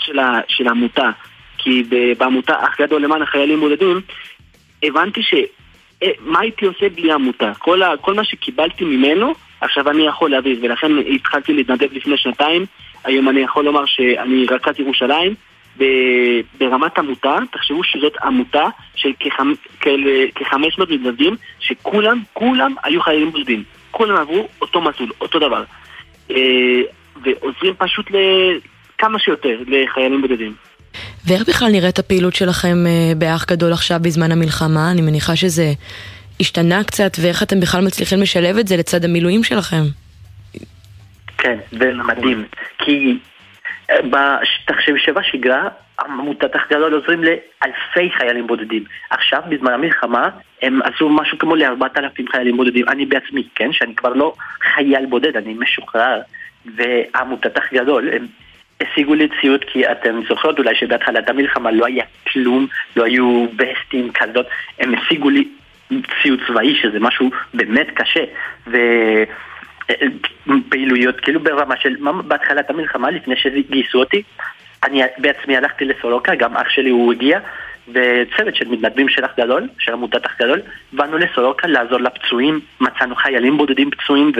של 0.48 0.68
העמותה. 0.68 1.10
כי 1.58 1.84
בעמותה 2.18 2.54
אח 2.64 2.80
גדול 2.80 3.02
למען 3.02 3.22
החיילים 3.22 3.60
בודדים, 3.60 4.00
הבנתי 4.82 5.22
ש... 5.22 5.34
אה, 6.02 6.10
מה 6.20 6.40
הייתי 6.40 6.66
עושה 6.66 6.88
בלי 6.88 7.12
עמותה? 7.12 7.52
כל, 7.58 7.82
ה, 7.82 7.96
כל 8.00 8.14
מה 8.14 8.24
שקיבלתי 8.24 8.84
ממנו, 8.84 9.34
עכשיו 9.60 9.90
אני 9.90 10.06
יכול 10.06 10.30
להביא, 10.30 10.56
ולכן 10.62 10.92
התחלתי 11.14 11.52
להתנדב 11.52 11.92
לפני 11.92 12.16
שנתיים. 12.16 12.66
היום 13.04 13.28
אני 13.28 13.40
יכול 13.40 13.64
לומר 13.64 13.84
שאני 13.86 14.46
רכז 14.50 14.80
ירושלים. 14.80 15.34
ברמת 16.58 16.98
עמותה, 16.98 17.36
תחשבו 17.52 17.84
שזאת 17.84 18.16
עמותה 18.24 18.64
של 18.96 19.12
כ-500 19.20 20.82
מתנדבים, 20.90 21.36
שכולם, 21.60 22.22
כולם 22.32 22.74
היו 22.84 23.00
חיילים 23.00 23.30
בודדים. 23.30 23.62
כולם 23.90 24.16
עברו 24.16 24.48
אותו 24.60 24.80
מסלול, 24.80 25.10
אותו 25.20 25.38
דבר. 25.38 25.64
ועוזרים 27.22 27.74
פשוט 27.78 28.06
לכמה 28.10 29.18
שיותר 29.18 29.58
לחיילים 29.66 30.20
בודדים. 30.20 30.54
ואיך 31.26 31.48
בכלל 31.48 31.68
נראית 31.72 31.98
הפעילות 31.98 32.34
שלכם 32.34 32.76
אה, 32.86 33.12
באח 33.18 33.44
גדול 33.44 33.72
עכשיו 33.72 33.98
בזמן 34.02 34.32
המלחמה? 34.32 34.90
אני 34.90 35.02
מניחה 35.02 35.36
שזה 35.36 35.72
השתנה 36.40 36.84
קצת, 36.84 37.12
ואיך 37.22 37.42
אתם 37.42 37.60
בכלל 37.60 37.84
מצליחים 37.84 38.20
לשלב 38.20 38.58
את 38.58 38.68
זה 38.68 38.76
לצד 38.76 39.04
המילואים 39.04 39.44
שלכם? 39.44 39.82
כן, 41.38 41.58
זה 41.72 41.92
מדהים. 41.94 42.44
כי 42.78 43.18
אה, 43.90 44.36
תחשבי 44.66 44.98
שבשגרה 44.98 45.68
עמותת 46.00 46.56
אח 46.56 46.62
גדול 46.70 46.94
עוזרים 46.94 47.24
לאלפי 47.24 48.10
חיילים 48.18 48.46
בודדים. 48.46 48.84
עכשיו, 49.10 49.42
בזמן 49.48 49.72
המלחמה, 49.72 50.28
הם 50.62 50.80
עשו 50.82 51.08
משהו 51.08 51.38
כמו 51.38 51.56
לארבעת 51.56 51.98
אלפים 51.98 52.26
חיילים 52.28 52.56
בודדים. 52.56 52.88
אני 52.88 53.06
בעצמי, 53.06 53.48
כן, 53.54 53.72
שאני 53.72 53.94
כבר 53.94 54.12
לא 54.12 54.34
חייל 54.74 55.06
בודד, 55.06 55.36
אני 55.36 55.54
משוחרר. 55.54 56.20
ועמותת 56.76 57.58
אח 57.58 57.72
גדול, 57.72 58.10
הם 58.12 58.26
השיגו 58.80 59.14
לי 59.14 59.28
ציוד 59.40 59.64
כי 59.64 59.90
אתם 59.92 60.20
זוכרות 60.28 60.58
אולי 60.58 60.74
שבהתחלת 60.74 61.28
המלחמה 61.28 61.70
לא 61.70 61.86
היה 61.86 62.04
כלום, 62.32 62.66
לא 62.96 63.04
היו 63.04 63.46
וסטים 63.58 64.12
כזאת, 64.12 64.46
הם 64.78 64.94
השיגו 64.94 65.30
לי 65.30 65.48
ציוד 66.22 66.40
צבאי 66.46 66.74
שזה 66.82 67.00
משהו 67.00 67.30
באמת 67.54 67.86
קשה. 67.94 68.24
ופעילויות 70.46 71.20
כאילו 71.20 71.40
ברמה 71.40 71.76
של 71.76 71.96
בהתחלת 72.26 72.70
המלחמה 72.70 73.10
לפני 73.10 73.36
שגייסו 73.36 73.98
אותי 73.98 74.22
אני 74.84 75.02
בעצמי 75.18 75.56
הלכתי 75.56 75.84
לסורוקה, 75.84 76.34
גם 76.34 76.56
אח 76.56 76.68
שלי 76.68 76.90
הוא 76.90 77.12
הגיע 77.12 77.38
וצוות 77.88 78.56
של 78.56 78.68
מתנדבים 78.68 79.08
של 79.08 79.24
אח 79.24 79.30
גדול, 79.40 79.68
של 79.78 79.92
עמותת 79.92 80.26
אח 80.26 80.36
גדול, 80.42 80.60
באנו 80.92 81.18
לסורוקה 81.18 81.68
לעזור 81.68 82.00
לפצועים, 82.00 82.60
מצאנו 82.80 83.16
חיילים 83.16 83.56
בודדים 83.56 83.90
פצועים 83.90 84.32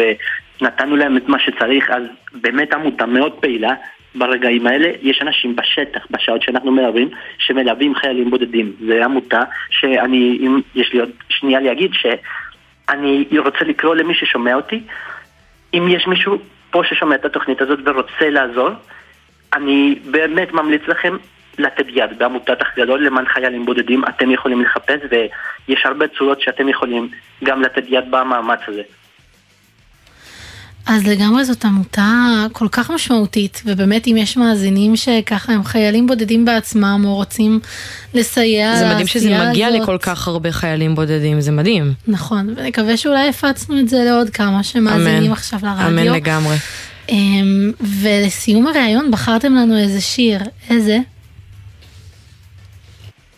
ונתנו 0.61 0.97
להם 0.97 1.17
את 1.17 1.29
מה 1.29 1.39
שצריך, 1.39 1.91
אז 1.91 2.03
באמת 2.33 2.73
עמותה 2.73 3.07
מאוד 3.07 3.33
פעילה, 3.33 3.75
ברגעים 4.15 4.67
האלה 4.67 4.89
יש 5.03 5.23
אנשים 5.23 5.57
בשטח, 5.57 6.07
בשעות 6.11 6.43
שאנחנו 6.43 6.73
מלווים, 6.73 7.09
שמלווים 7.39 7.95
חיילים 7.95 8.31
בודדים. 8.31 8.73
זו 8.87 8.95
עמותה 9.05 9.43
שאני, 9.71 10.39
אם 10.41 10.61
יש 10.75 10.93
לי 10.93 11.01
עוד 11.01 11.11
שנייה 11.29 11.61
להגיד, 11.61 11.91
שאני 11.95 13.39
רוצה 13.39 13.65
לקרוא 13.65 13.95
למי 13.95 14.15
ששומע 14.15 14.55
אותי, 14.55 14.81
אם 15.75 15.89
יש 15.89 16.07
מישהו 16.07 16.39
פה 16.71 16.83
ששומע 16.85 17.15
את 17.15 17.25
התוכנית 17.25 17.61
הזאת 17.61 17.79
ורוצה 17.85 18.31
לעזור, 18.31 18.71
אני 19.53 19.99
באמת 20.11 20.53
ממליץ 20.53 20.83
לכם 20.89 21.17
לתת 21.59 21.87
יד 21.89 22.19
בעמותת 22.19 22.63
אח 22.63 22.69
גדול 22.77 23.07
למען 23.07 23.25
חיילים 23.27 23.67
בודדים, 23.67 24.05
אתם 24.09 24.31
יכולים 24.31 24.63
לחפש 24.63 25.01
ויש 25.11 25.87
הרבה 25.87 26.07
צורות 26.19 26.41
שאתם 26.41 26.69
יכולים 26.69 27.09
גם 27.45 27.63
לתת 27.63 27.83
יד 27.89 28.05
במאמץ 28.11 28.61
הזה. 28.69 28.83
אז 30.87 31.07
לגמרי 31.07 31.45
זאת 31.45 31.65
עמותה 31.65 32.47
כל 32.53 32.69
כך 32.69 32.91
משמעותית, 32.91 33.63
ובאמת 33.67 34.07
אם 34.07 34.17
יש 34.17 34.37
מאזינים 34.37 34.97
שככה 34.97 35.53
הם 35.53 35.65
חיילים 35.65 36.07
בודדים 36.07 36.45
בעצמם, 36.45 37.03
או 37.05 37.15
רוצים 37.15 37.61
לסייע 38.15 38.67
לעשייה 38.67 38.73
הזאת. 38.73 38.89
זה 38.89 38.93
מדהים 38.95 39.07
שזה 39.07 39.49
מגיע 39.49 39.69
הזאת. 39.69 39.81
לכל 39.81 39.99
כך 39.99 40.29
הרבה 40.29 40.53
חיילים 40.53 40.95
בודדים, 40.95 41.41
זה 41.41 41.53
מדהים. 41.53 41.93
נכון, 42.09 42.55
ונקווה 42.57 42.97
שאולי 42.97 43.29
הפצנו 43.29 43.81
את 43.81 43.89
זה 43.89 44.05
לעוד 44.05 44.31
כמה 44.31 44.63
שמאזינים 44.63 45.23
אמן, 45.25 45.33
עכשיו 45.33 45.59
לרדיו. 45.63 45.89
אמן 45.89 46.07
לגמרי. 46.07 46.57
אמ, 47.09 47.71
ולסיום 47.81 48.67
הראיון 48.67 49.11
בחרתם 49.11 49.55
לנו 49.55 49.79
איזה 49.79 50.01
שיר, 50.01 50.41
איזה? 50.71 50.99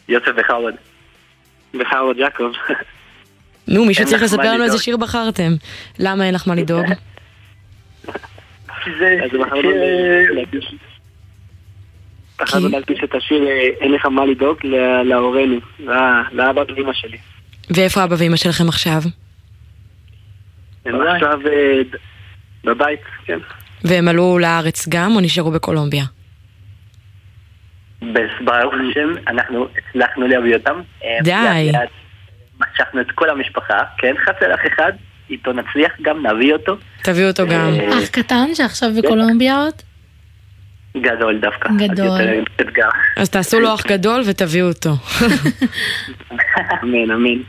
יוסף 0.09 0.33
וחרוד. 0.37 0.75
וחרוד 1.81 2.19
יעקב. 2.19 2.53
נו, 3.69 3.85
מישהו 3.85 4.07
צריך 4.07 4.23
לספר 4.23 4.53
לנו 4.53 4.65
איזה 4.65 4.79
שיר 4.79 4.97
בחרתם. 4.97 5.53
למה 5.99 6.27
אין 6.27 6.35
לך 6.35 6.49
מה 6.49 6.55
לדאוג? 6.55 6.87
בחרנו 12.41 12.69
להלביש 12.69 13.01
את 13.05 13.15
השיר 13.15 13.49
אין 13.81 13.93
לך 13.93 14.07
מה 14.07 14.27
לדאוג 14.27 14.59
להורינו, 15.05 15.57
לאבא 16.33 16.63
ואמא 16.77 16.93
שלי. 16.93 17.19
ואיפה 17.71 18.05
אבא 18.05 18.17
ואמא 18.19 18.37
שלכם 18.37 18.69
עכשיו? 18.69 19.03
הם 20.85 20.95
עכשיו 21.01 21.41
אה, 21.47 21.99
בבית, 22.65 23.01
כן. 23.25 23.39
והם 23.85 24.09
עלו 24.09 24.39
לארץ 24.39 24.89
גם 24.89 25.15
או 25.17 25.21
נשארו 25.21 25.51
בקולומביה? 25.51 26.05
ברוך 28.45 28.75
השם, 28.91 29.29
אנחנו 29.29 29.67
הצלחנו 29.79 30.27
להביא 30.27 30.55
אותם. 30.55 30.81
אה, 31.05 31.19
די. 31.23 31.73
משכנו 32.61 33.01
את 33.01 33.11
כל 33.15 33.31
המשפחה, 33.31 33.79
כן, 33.99 34.15
חסר 34.19 34.55
אח 34.55 34.61
אחד, 34.75 34.93
איתו 35.31 35.53
נצליח 35.53 35.93
גם, 36.03 36.27
נביא 36.27 36.53
אותו. 36.53 36.77
תביא 37.03 37.27
אותו 37.27 37.47
גם. 37.47 37.71
אה, 37.81 37.99
אח 37.99 38.09
קטן 38.11 38.55
שעכשיו 38.55 38.91
בקולומביה 38.99 39.57
עוד? 39.57 39.75
גדול 41.01 41.39
דווקא. 41.41 41.69
גדול. 41.79 42.21
אז 43.17 43.31
תעשו 43.31 43.61
לו 43.61 43.75
אח 43.75 43.87
גדול 43.87 44.23
ותביאו 44.27 44.69
אותו. 44.69 44.91
אמן, 46.83 47.11
אמן. 47.11 47.43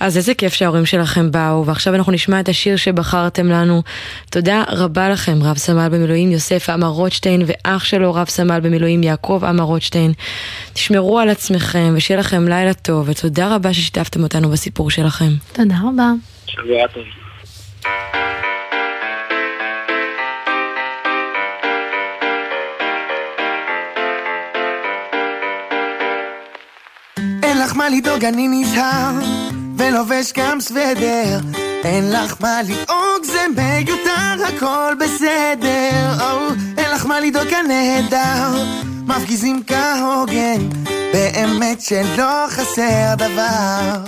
אז 0.00 0.16
איזה 0.16 0.34
כיף 0.34 0.54
שההורים 0.54 0.86
שלכם 0.86 1.30
באו, 1.30 1.66
ועכשיו 1.66 1.94
אנחנו 1.94 2.12
נשמע 2.12 2.40
את 2.40 2.48
השיר 2.48 2.76
שבחרתם 2.76 3.46
לנו. 3.46 3.82
תודה 4.30 4.64
רבה 4.68 5.08
לכם, 5.08 5.42
רב 5.42 5.56
סמל 5.56 5.88
במילואים 5.88 6.30
יוסף 6.30 6.70
עמר 6.70 6.86
רוטשטיין, 6.86 7.42
ואח 7.46 7.84
שלו 7.84 8.14
רב 8.14 8.28
סמל 8.28 8.60
במילואים 8.60 9.02
יעקב 9.02 9.42
עמר 9.44 9.64
רוטשטיין. 9.64 10.12
תשמרו 10.72 11.18
על 11.18 11.28
עצמכם, 11.28 11.94
ושיהיה 11.96 12.20
לכם 12.20 12.48
לילה 12.48 12.74
טוב, 12.74 13.08
ותודה 13.08 13.54
רבה 13.54 13.74
ששיתפתם 13.74 14.22
אותנו 14.22 14.48
בסיפור 14.48 14.90
שלכם. 14.90 15.30
תודה 15.52 15.74
רבה. 15.84 16.12
שבוע 16.46 16.86
טוב. 16.94 17.02
אין 27.42 27.58
לך 27.58 27.76
מה 27.76 27.88
לדאוג, 27.88 28.24
אני 28.24 28.48
נזהר 28.48 29.39
ולובש 29.80 30.32
גם 30.36 30.60
סוודר. 30.60 31.38
אין 31.84 32.12
לך 32.12 32.34
מה 32.40 32.62
לדאוג, 32.62 33.24
זה 33.24 33.46
מיותר, 33.56 34.46
הכל 34.48 34.94
בסדר. 35.00 36.18
oh, 36.18 36.78
אין 36.78 36.90
לך 36.90 37.06
מה 37.06 37.20
לדאוג, 37.20 37.48
הנהדר 37.54 38.64
מפגיזים 39.06 39.62
כהוגן 39.66 40.68
באמת 41.12 41.80
שלא 41.80 42.46
חסר 42.48 43.14
דבר. 43.18 44.04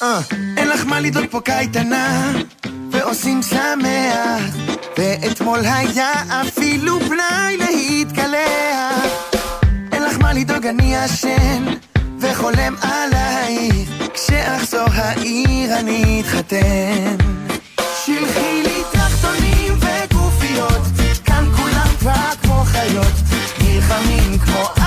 uh, 0.00 0.04
אין 0.56 0.68
לך 0.68 0.84
מה 0.86 1.00
לדאוג 1.00 1.26
פה 1.30 1.40
קייטנה. 1.40 2.32
ועושים 2.90 3.42
שמח. 3.42 4.56
ואתמול 4.98 5.60
היה 5.64 6.12
אפילו 6.42 7.00
פנאי 7.00 7.56
להתקלח. 7.56 9.34
אין 9.92 10.02
לך 10.02 10.18
מה 10.18 10.32
לדאוג, 10.32 10.66
אני 10.66 10.94
ישן 10.96 11.64
וחולם 12.20 12.74
עלייך. 12.82 13.88
כשאחזור 14.14 14.88
העיר 14.92 15.78
אני 15.78 16.22
אתחתן. 16.24 17.16
שלחי 18.04 18.62
לי 18.62 18.82
תחתונים 18.92 19.78
וגופיות 19.80 20.82
כאן 21.24 21.44
כולם 21.56 21.88
כבר 21.98 22.30
כמו 22.42 22.64
חיות 22.64 23.14
נלחמים 23.60 24.38
חשוב 24.38 24.79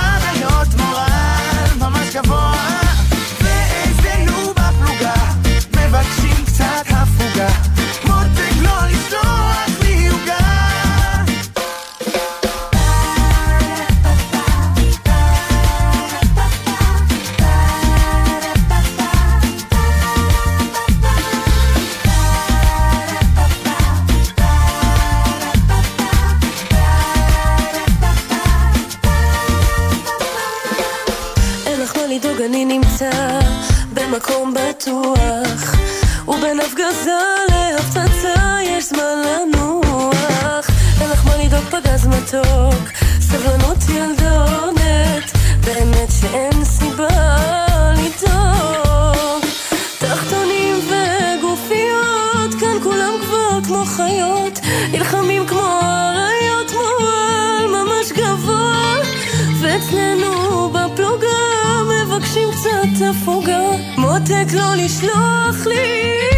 אני 32.44 32.64
נמצא 32.64 33.10
במקום 33.94 34.54
בטוח 34.54 35.74
ובין 36.28 36.60
הפגזה 36.60 37.18
להפצצה 37.50 38.58
יש 38.62 38.88
זמן 38.88 39.22
לנוח. 39.24 40.66
אין 41.00 41.10
לך 41.10 41.26
מה 41.26 41.36
לדאוג 41.36 41.64
פגז 41.64 42.06
מתוק 42.06 42.90
סבלנות 43.20 43.78
ילדונת 43.88 45.32
באמת 45.64 46.08
שאין 46.20 46.64
סבלנות 46.64 46.83
שימצא 62.34 62.82
את 62.82 63.02
הפוגה, 63.10 63.60
מותק 63.98 64.46
לא 64.54 64.74
לשלוח 64.84 65.66
לי. 65.66 66.33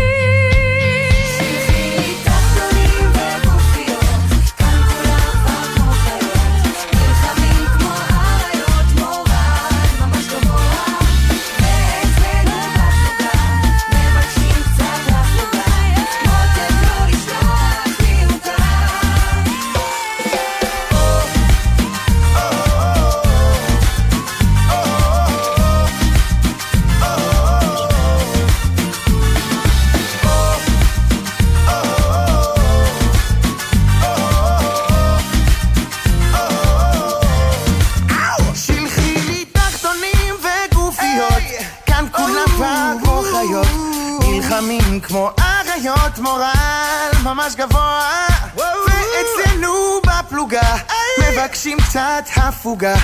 עוגה. 52.77 52.95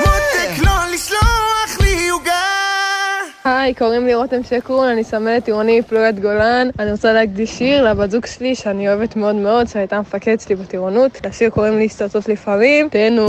מותק 0.00 0.64
לא 0.64 0.72
לשלוח 0.94 1.80
לי 1.80 2.08
עוגה. 2.08 2.32
היי, 3.44 3.74
קוראים 3.74 4.06
לי 4.06 4.14
רותם 4.14 4.42
שקרון, 4.42 4.88
אני 4.88 5.04
סמלת 5.04 5.46
עירוני 5.46 5.82
פלוגת 5.82 6.18
גולן. 6.18 6.68
אני 6.78 6.92
רוצה 6.92 7.12
להקדיש 7.12 7.50
שיר 7.50 7.84
לבת 7.84 8.10
זוג 8.10 8.26
שלי 8.26 8.54
שאני 8.54 8.88
אוהבת 8.88 9.16
מאוד 9.16 9.34
מאוד, 9.34 9.68
שהייתה 9.68 10.00
מפקד 10.00 10.40
שלי 10.40 10.54
בטירונות. 10.54 11.26
לשיר 11.26 11.50
קוראים 11.50 11.78
לי 11.78 11.84
הסתרצות 11.84 12.28
לפעמים. 12.28 12.88
תהנו. 12.88 13.26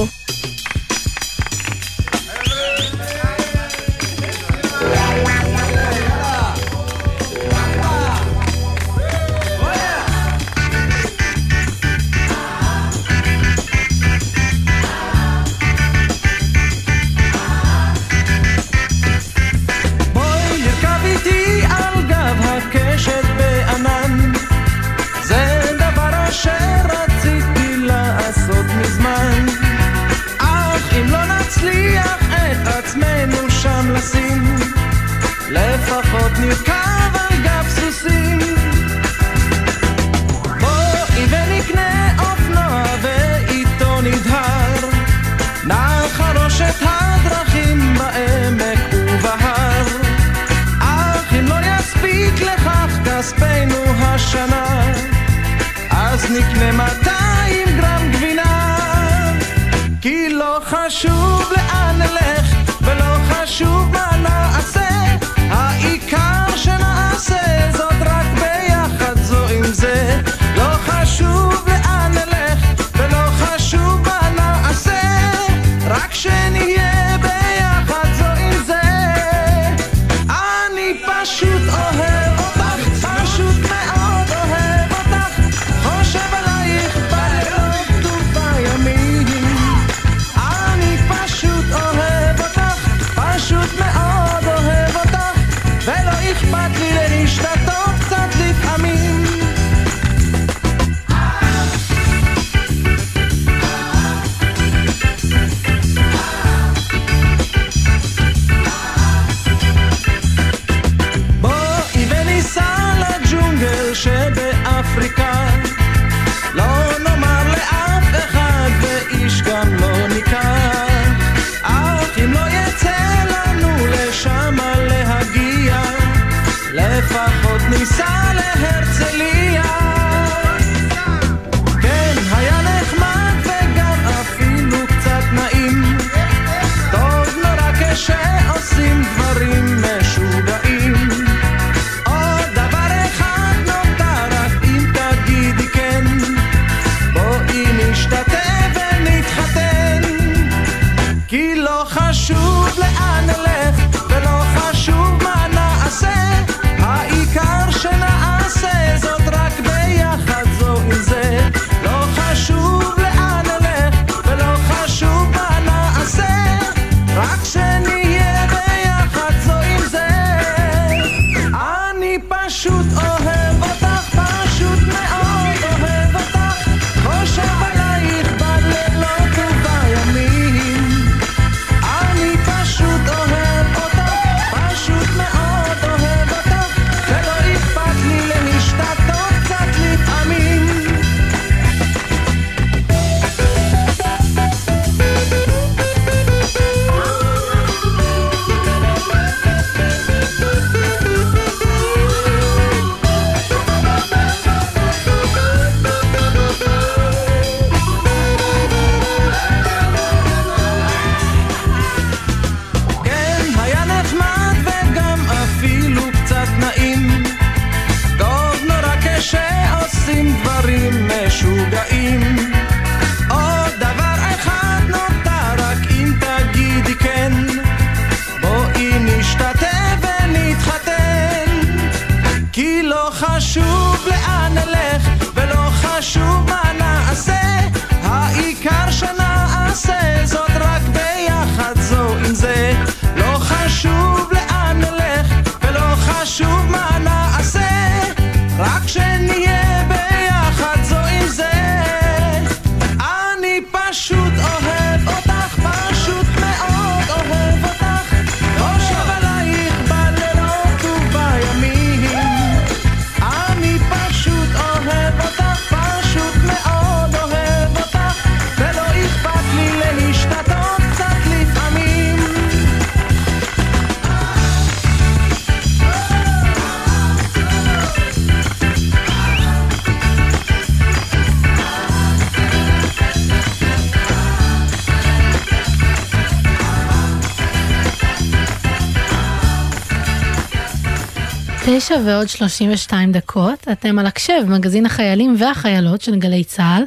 תשע 291.90 292.00
ועוד 292.06 292.30
32 292.30 293.12
דקות, 293.12 293.68
אתם 293.72 294.00
על 294.00 294.06
הקשב, 294.06 294.44
מגזין 294.48 294.86
החיילים 294.86 295.36
והחיילות 295.38 296.02
של 296.02 296.16
גלי 296.16 296.44
צה"ל, 296.44 296.84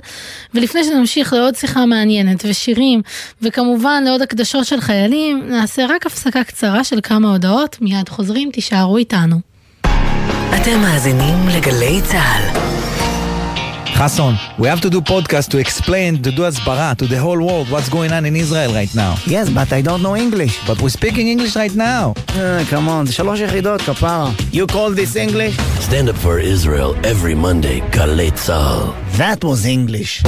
ולפני 0.55 0.85
שנמשיך 0.85 1.33
לעוד 1.33 1.55
שיחה 1.55 1.87
מעניינת 1.87 2.45
ושירים, 2.49 3.03
וכמובן 3.43 4.03
לעוד 4.07 4.23
הקדשות 4.23 4.67
של 4.67 4.81
חיילים, 4.81 5.49
נעשה 5.49 5.87
רק 5.88 6.07
הפסקה 6.07 6.45
קצרה 6.45 6.85
של 6.85 6.99
כמה 7.03 7.31
הודעות, 7.31 7.77
מיד 7.81 8.09
חוזרים, 8.09 8.51
תישארו 8.53 8.97
איתנו. 8.97 9.37
אתם 10.55 10.81
מאזינים 10.81 11.49
לגלי 11.57 12.01
צה"ל. 12.03 12.91
Hassan, 14.00 14.38
we 14.60 14.67
have 14.67 14.80
to 14.82 14.89
do 14.91 15.02
podcast 15.02 15.47
to 15.50 15.58
explain, 15.58 16.21
to 16.21 16.32
do 16.32 16.45
הסברה 16.45 16.93
to 16.97 17.08
the 17.08 17.17
whole 17.17 17.39
world 17.39 17.67
what's 17.71 17.89
going 17.89 18.12
on 18.12 18.26
in 18.26 18.36
Israel 18.36 18.71
right 18.71 18.93
now. 18.93 19.15
Yes, 19.26 19.50
but 19.50 19.73
I 19.73 19.82
don't 19.82 20.04
know 20.04 20.15
English. 20.15 20.54
But 20.67 20.80
we're 20.82 20.97
speaking 21.00 21.28
English 21.28 21.56
right 21.56 21.73
now. 21.73 22.13
Uh, 22.30 22.63
come 22.69 22.88
on, 22.88 23.06
זה 23.06 23.13
שלוש 23.13 23.39
יחידות, 23.39 23.82
כפרה. 23.82 24.32
You 24.54 24.67
call 24.67 24.91
this 24.91 25.15
English? 25.15 25.58
Stand 25.82 26.10
up 26.10 26.17
for 26.26 26.39
Israel 26.39 26.95
every 27.04 27.36
Monday, 27.36 27.82
גלי 27.89 28.32
צה"ל. 28.32 29.17
That 29.17 29.43
was 29.43 29.65
English. 29.65 30.23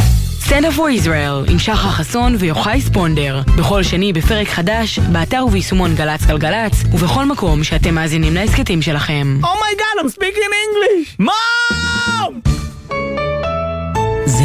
Stand 0.49 0.65
up 0.65 0.73
for 0.73 0.89
Israel 1.05 1.51
עם 1.51 1.59
שחר 1.59 1.89
חסון 1.89 2.35
ויוחאי 2.39 2.81
ספונדר. 2.81 3.41
בכל 3.57 3.83
שני 3.83 4.13
בפרק 4.13 4.47
חדש, 4.47 4.99
באתר 4.99 5.45
וביישומון 5.45 5.95
גל"צ 5.95 6.25
גלגלצ, 6.25 6.73
ובכל 6.91 7.25
מקום 7.25 7.63
שאתם 7.63 7.95
מאזינים 7.95 8.33
להסכתים 8.33 8.81
שלכם. 8.81 9.39
Oh 9.43 9.45
my 9.45 9.75
god, 9.79 10.05
I'm 10.05 10.09
speaking 10.09 10.51
English! 10.65 11.15
Mom! 11.19 12.52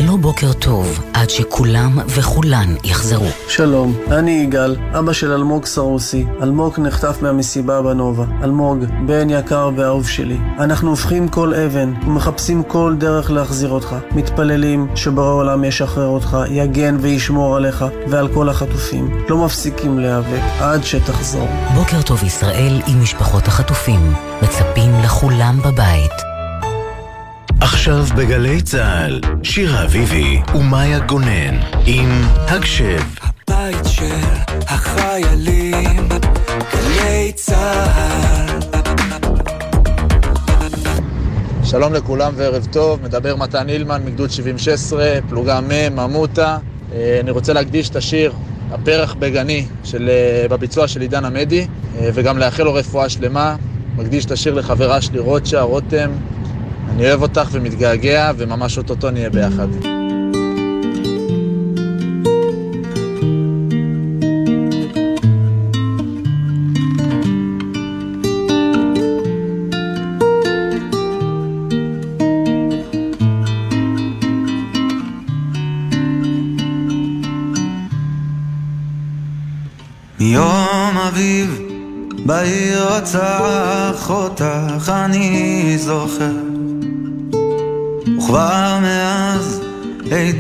לא 0.10 0.18
בוקר 0.18 0.54
טוב 0.54 1.00
עד 1.14 1.30
שכולם 1.30 1.98
וכולן 2.08 2.76
יחזרו. 2.84 3.26
שלום, 3.48 3.98
אני 4.12 4.32
יגאל, 4.32 4.76
אבא 5.00 5.14
של 5.14 5.32
אלמוג 5.32 5.66
סרוסי. 5.66 6.26
אלמוג 6.44 6.80
נחטף 6.80 7.18
מהמסיבה 7.22 7.82
בנובה. 7.82 8.26
אלמוג, 8.44 8.80
בן 9.06 9.30
יקר 9.30 9.70
ואהוב 9.76 10.08
שלי. 10.08 10.38
אנחנו 10.60 10.90
הופכים 10.90 11.28
כל 11.28 11.54
אבן 11.54 11.94
ומחפשים 12.06 12.64
כל 12.64 12.96
דרך 12.98 13.32
להחזיר 13.32 13.70
אותך. 13.70 13.96
מתפללים 14.12 14.88
שבורא 14.96 15.34
עולם 15.34 15.64
ישחרר 15.64 16.08
אותך, 16.08 16.38
יגן 16.50 16.98
וישמור 17.02 17.56
עליך 17.56 17.86
ועל 18.08 18.28
כל 18.34 18.50
החטופים. 18.50 19.26
לא 19.30 19.46
מפסיקים 19.46 20.00
להיאבק 20.00 20.42
עד 20.60 20.84
שתחזור. 20.84 21.48
בוקר 21.76 22.02
טוב 22.02 22.24
ישראל 22.24 22.82
עם 22.88 23.02
משפחות 23.04 23.48
החטופים. 23.48 24.14
מצפים 24.42 24.92
לכולם 25.04 25.60
בבית. 25.66 26.29
עכשיו 27.62 28.04
בגלי 28.18 28.62
צה"ל, 28.62 29.22
שירה 29.44 29.84
אביבי 29.84 30.40
ומאיה 30.56 31.00
גונן 31.00 31.60
עם 31.86 32.10
הקשב. 32.48 33.00
בית 33.50 33.86
של 33.86 34.26
החיילים, 34.68 36.10
גלי 36.74 37.32
צה"ל. 37.36 38.60
שלום 41.64 41.94
לכולם 41.94 42.34
וערב 42.36 42.68
טוב, 42.72 43.04
מדבר 43.04 43.36
מתן 43.36 43.70
אילמן 43.70 44.02
מגדוד 44.06 44.32
7016, 44.32 45.20
פלוגה 45.30 45.60
מ', 45.62 45.96
ממוטה. 45.96 46.58
אה, 46.94 47.20
אני 47.20 47.32
רוצה 47.32 47.54
להקדיש 47.54 47.90
את 47.90 47.96
השיר 47.96 48.34
הפרח 48.72 49.14
בגני 49.20 49.66
של, 49.84 50.10
אה, 50.10 50.48
בביצוע 50.50 50.88
של 50.88 51.02
עידן 51.02 51.26
עמדי, 51.26 51.68
אה, 52.00 52.10
וגם 52.14 52.38
לאחל 52.38 52.64
לו 52.64 52.74
רפואה 52.74 53.10
שלמה. 53.10 53.56
מקדיש 53.98 54.26
את 54.26 54.32
השיר 54.32 54.54
לחברה 54.54 55.02
שלי 55.02 55.20
רוטשה, 55.20 55.62
רותם. 55.62 56.10
אני 56.90 57.08
אוהב 57.08 57.22
אותך 57.22 57.50
ומתגעגע, 57.52 58.32
וממש 58.38 58.78
אוטוטו 58.78 59.12
נהיה 59.12 59.30
ביחד. 59.30 59.99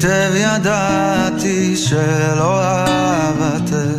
היטב 0.01 0.31
ידעתי 0.35 1.75
שלא 1.75 2.62
אוותר 3.27 3.97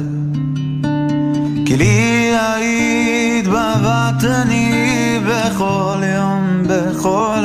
כי 1.67 1.77
לי 1.77 2.33
היית 2.37 3.47
בבטני 3.47 5.19
בכל 5.29 6.03
יום, 6.17 6.63
בכל 6.67 7.45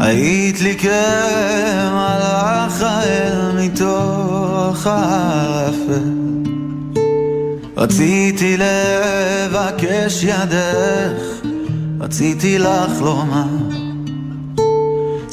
היית 0.00 0.60
לי 0.60 0.76
כמלאך 0.78 0.92
האל 2.82 3.52
מתוך 3.58 4.86
הערפל 4.86 6.10
רציתי 7.76 8.56
לבקש 8.56 10.24
ידך, 10.24 11.22
רציתי 12.00 12.58
לך 12.58 13.00
לומר 13.00 13.55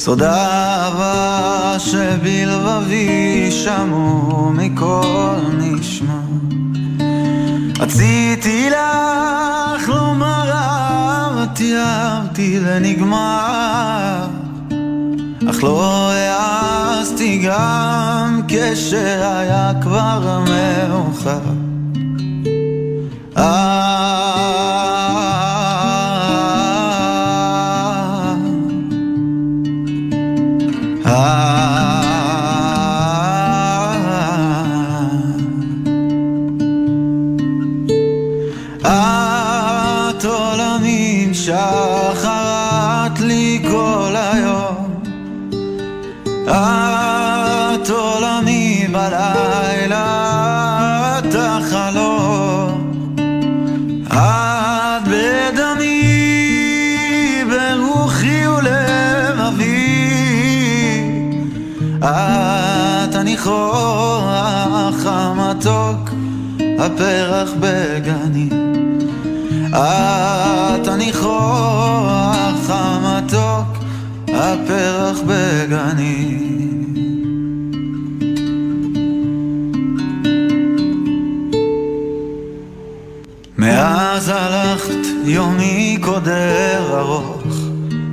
סוד 0.04 0.22
אהבה 0.22 1.76
שבלבבי 1.78 3.50
שמור 3.50 4.50
מכל 4.52 5.40
נשמע. 5.58 6.20
רציתי 7.78 8.70
לך 8.70 9.88
לומר 9.88 10.50
אהבתי 10.52 11.76
אהבתי 11.76 12.60
לנגמר 12.60 14.26
אך 15.50 15.64
לא 15.64 16.10
העזתי 16.10 17.42
גם 17.46 18.40
כשהיה 18.48 19.72
כבר 19.82 20.44
מאוחר 20.44 21.40
עולמים 40.24 41.34
שחרת 41.34 43.20
לי 43.20 43.62
כל 43.70 44.14
היום. 44.16 45.00
את 46.48 47.90
עולמי 47.90 48.86
בלילה 48.92 50.08
את 51.18 51.34
החלום. 51.38 53.04
את 54.12 55.08
בדמי 55.08 56.14
ברוחי 57.50 58.46
ולבבי. 58.48 59.94
את 61.98 63.14
הניחוח 63.14 65.06
המתוק 65.06 66.10
הפרח 66.78 67.50
בגני 67.60 68.63
את 69.84 70.88
הניחוח 70.88 72.70
הפרח 74.28 75.18
בגני. 75.26 76.38
מאז 83.58 84.28
הלכת 84.28 85.06
יומי 85.24 85.98
קודר 86.00 86.98
ארוך 86.98 87.42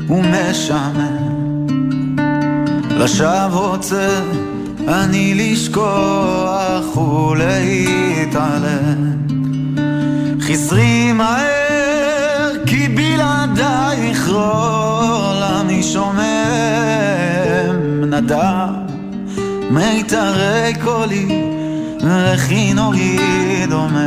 ומשעמם 0.10 1.68
לשווא 2.90 3.46
רוצה 3.46 4.22
אני 4.88 5.34
לשכוח 5.36 6.98
ולהתעלם 6.98 9.12
חזרי 10.42 11.14
מהר 11.14 11.61
בלעדייך 13.62 14.30
עולמי 14.30 15.84
שומם. 15.84 16.22
נדם 18.06 18.74
מיתרי 19.72 20.74
קולי 20.84 21.44
וכי 22.04 22.74
נוהי 22.74 23.18
דומם 23.70 24.02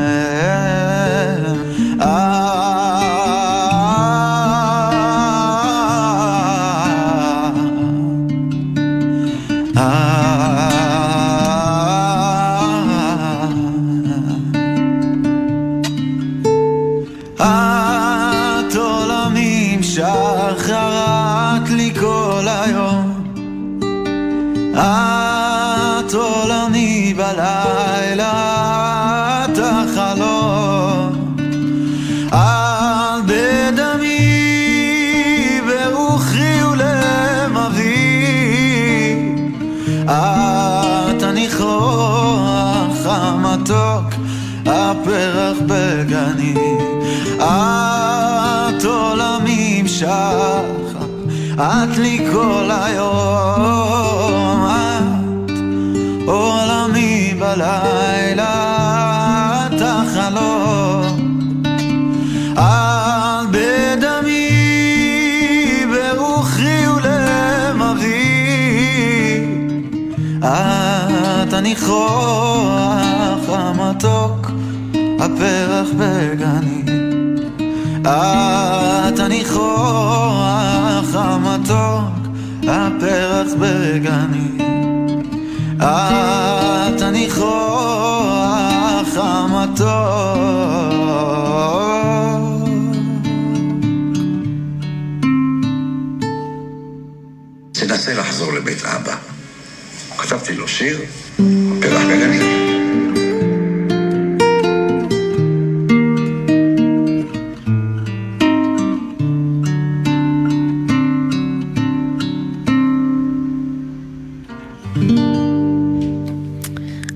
החלום. 29.65 31.37
על 32.33 33.21
בדמי 33.27 34.31
ברוחי 35.67 36.63
ולמבי 36.65 37.95
את 40.05 41.23
הניחוח 41.23 43.07
המתוק 43.07 44.15
הפרח 44.67 45.57
בגני. 45.67 46.55
את 47.39 48.85
עולמי 48.85 49.83
משחר 49.83 50.65
את 51.61 51.99
לי 51.99 52.27
כל 52.33 52.71
היום. 52.71 54.67
את 54.67 55.51
עולמי 56.27 57.35
בלילה 57.39 58.24
הניחוח 71.75 73.49
המתוק 73.49 74.51
הפרח 75.21 75.89
בגני. 75.99 76.83
את 78.03 79.19
הניחוח 79.19 79.55
המתוק 81.15 82.29
הפרח 82.63 83.53
בגני. 83.61 84.59
את 85.79 87.03
הניחוח 87.03 87.49
המתוק. 89.17 89.89
תנסה 97.73 98.15
לחזור 98.15 98.53
לבית 98.53 98.85
אבא. 98.85 99.17
כתבתי 100.19 100.55
לו 100.55 100.69
שיר, 100.69 101.01
פרח 101.37 102.03
בגני. 102.11 102.39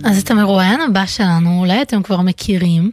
אז 0.04 0.18
את 0.18 0.30
המרואיין 0.30 0.80
הבא 0.80 1.06
שלנו, 1.06 1.60
אולי 1.60 1.82
אתם 1.82 2.02
כבר 2.02 2.20
מכירים, 2.20 2.90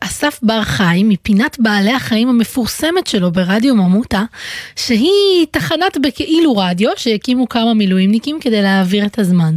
אסף 0.00 0.38
בר 0.42 0.62
חי 0.62 1.02
מפינת 1.04 1.56
בעלי 1.60 1.92
החיים 1.92 2.28
המפורסמת 2.28 3.06
שלו 3.06 3.32
ברדיו 3.32 3.74
ממוטה, 3.74 4.24
שהיא 4.76 5.46
תחנת 5.50 5.98
בכאילו 6.02 6.56
רדיו 6.56 6.90
שהקימו 6.96 7.48
כמה 7.48 7.74
מילואימניקים 7.74 8.38
כדי 8.40 8.62
להעביר 8.62 9.06
את 9.06 9.18
הזמן. 9.18 9.56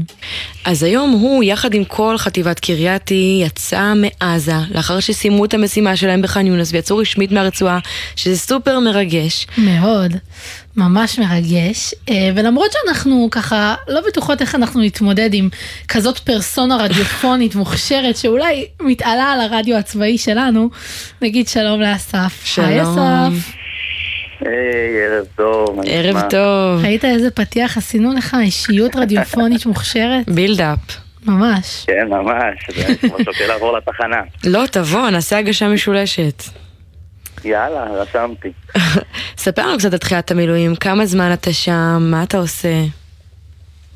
אז 0.66 0.84
היום 0.84 1.12
הוא, 1.12 1.44
יחד 1.44 1.74
עם 1.74 1.84
כל 1.84 2.18
חטיבת 2.18 2.60
קרייתי, 2.60 3.42
יצא 3.46 3.94
מעזה, 3.96 4.56
לאחר 4.76 5.00
שסיימו 5.00 5.46
את 5.46 5.54
המשימה 5.54 5.96
שלהם 5.96 6.22
בח'אן 6.22 6.48
יונס 6.48 6.74
ויצאו 6.74 6.98
רשמית 6.98 7.32
מהרצועה, 7.32 7.80
שזה 8.16 8.38
סופר 8.38 8.80
מרגש. 8.80 9.48
מאוד, 9.58 10.12
ממש 10.78 11.20
מרגש. 11.20 11.94
אה, 12.10 12.30
ולמרות 12.36 12.72
שאנחנו 12.72 13.28
ככה 13.32 13.76
לא 13.88 14.02
בטוחות 14.08 14.42
איך 14.42 14.56
אנחנו 14.56 14.82
נתמודד 14.82 15.30
עם 15.34 15.50
כזאת 15.88 16.20
פרסונה 16.20 16.78
רדיופונית 16.78 17.56
מוכשרת 17.56 18.18
שאולי 18.18 18.66
מתעלה 18.82 19.24
על 19.24 19.40
הרדיו 19.40 19.78
הצבאי 19.78 20.18
שלנו, 20.18 20.70
נגיד 21.22 21.48
שלום 21.48 21.82
לאסף. 21.82 22.42
שלום. 22.44 22.68
היי 22.68 22.82
אסף. 22.82 23.52
היי, 24.46 25.06
ערב 25.06 25.26
טוב. 25.36 25.80
ערב? 25.86 26.22
טוב. 26.30 26.86
ראית 26.86 27.06
איזה 27.06 27.32
פתיח 27.32 27.78
עשינו 27.78 28.14
לך? 28.14 28.38
אישיות 28.42 28.96
רדיופונית 28.96 29.66
מוכשרת? 29.66 30.30
בילדאפ. 30.30 30.80
ממש. 31.26 31.84
כן, 31.88 32.08
ממש, 32.10 32.58
זה 32.76 32.96
כמו 32.96 33.18
שוקל 33.18 33.48
לעבור 33.48 33.78
לתחנה. 33.78 34.22
לא, 34.46 34.66
תבוא, 34.72 35.10
נעשה 35.10 35.38
הגשה 35.38 35.68
משולשת. 35.68 36.44
יאללה, 37.46 37.84
רשמתי. 37.84 38.52
ספר 39.44 39.62
לנו 39.62 39.78
קצת 39.78 39.94
על 39.94 40.00
תחילת 40.00 40.32
המילואים, 40.32 40.76
כמה 40.76 41.06
זמן 41.06 41.30
אתה 41.34 41.54
שם, 41.54 41.98
מה 42.12 42.24
אתה 42.24 42.38
עושה? 42.38 42.70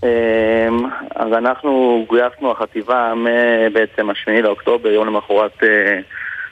אמ, 0.03 0.85
אז 1.15 1.33
אנחנו 1.33 2.05
גויסנו 2.07 2.51
החטיבה 2.51 3.13
מבעצם 3.15 4.09
השמיני 4.09 4.41
לאוקטובר, 4.41 4.89
יום 4.89 5.07
למחרת 5.07 5.63
אה, 5.63 5.99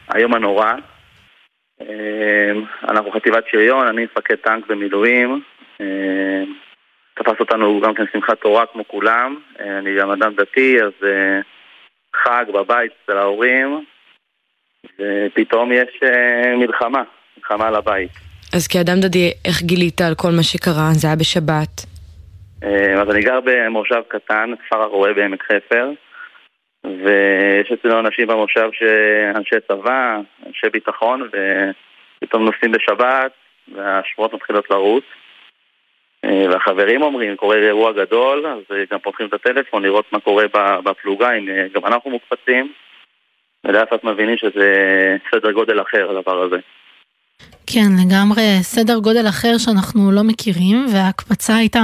היום 0.10 0.34
הנורא. 0.34 0.74
אמ, 1.82 1.88
אנחנו 2.90 3.12
חטיבת 3.12 3.44
שריון, 3.52 3.88
אני 3.88 4.04
מפקד 4.04 4.36
טנק 4.36 4.68
במילואים. 4.68 5.42
אמ, 5.80 6.54
תפס 7.14 7.40
אותנו 7.40 7.82
גם 7.84 7.94
כן 7.94 8.04
שמחת 8.14 8.42
תורה 8.42 8.66
כמו 8.66 8.88
כולם. 8.88 9.36
אה, 9.60 9.78
אני 9.78 9.90
גם 10.00 10.12
אדם 10.12 10.34
דתי, 10.34 10.78
אז 10.84 10.92
אה, 11.04 11.40
חג 12.24 12.46
בבית 12.54 12.92
אצל 13.04 13.18
ההורים. 13.18 13.86
ופתאום 14.86 15.72
יש 15.72 16.00
אה, 16.04 16.56
מלחמה, 16.56 17.04
מלחמה 17.38 17.68
על 17.68 17.76
הבית. 17.76 18.12
אז 18.54 18.68
כאדם 18.68 19.00
דדי, 19.00 19.32
איך 19.46 19.62
גילית 19.62 20.02
על 20.02 20.16
כל 20.16 20.32
מה 20.38 20.44
שקרה? 20.44 20.90
זה 20.92 21.08
היה 21.08 21.16
בשבת. 21.16 21.86
אה, 22.64 23.02
אז 23.02 23.10
אני 23.10 23.22
גר 23.22 23.40
במושב 23.44 24.02
קטן, 24.08 24.50
כפר 24.66 24.82
הרועה 24.82 25.14
בעמק 25.14 25.44
חפר, 25.44 25.90
ויש 26.86 27.72
אצלנו 27.74 28.00
אנשים 28.00 28.28
במושב 28.28 28.70
שאנשי 28.74 29.56
צבא, 29.68 30.18
אנשי 30.48 30.70
ביטחון, 30.74 31.30
ופתאום 31.30 32.46
נוסעים 32.46 32.72
בשבת, 32.72 33.32
והשמועות 33.76 34.34
מתחילות 34.34 34.70
לרוץ. 34.70 35.04
אה, 36.26 36.46
והחברים 36.50 37.02
אומרים, 37.02 37.36
קורה 37.36 37.56
אירוע 37.58 37.92
גדול, 37.92 38.48
אז 38.48 38.78
גם 38.92 39.00
פותחים 39.00 39.28
את 39.28 39.34
הטלפון 39.34 39.84
לראות 39.84 40.06
מה 40.12 40.20
קורה 40.20 40.46
בפלוגה, 40.84 41.32
אם 41.32 41.50
גם 41.74 41.86
אנחנו 41.86 42.12
מוקפצים, 42.12 42.74
ולאט 43.66 43.92
לאט 43.92 44.04
מבינים 44.04 44.38
שזה 44.38 44.70
סדר 45.32 45.52
גודל 45.52 45.82
אחר, 45.82 46.10
הדבר 46.10 46.44
הזה. 46.44 46.58
כן, 47.68 47.90
לגמרי 48.08 48.42
סדר 48.62 49.00
גודל 49.00 49.28
אחר 49.30 49.58
שאנחנו 49.58 50.12
לא 50.12 50.24
מכירים, 50.24 50.86
וההקפצה 50.94 51.56
הייתה 51.56 51.84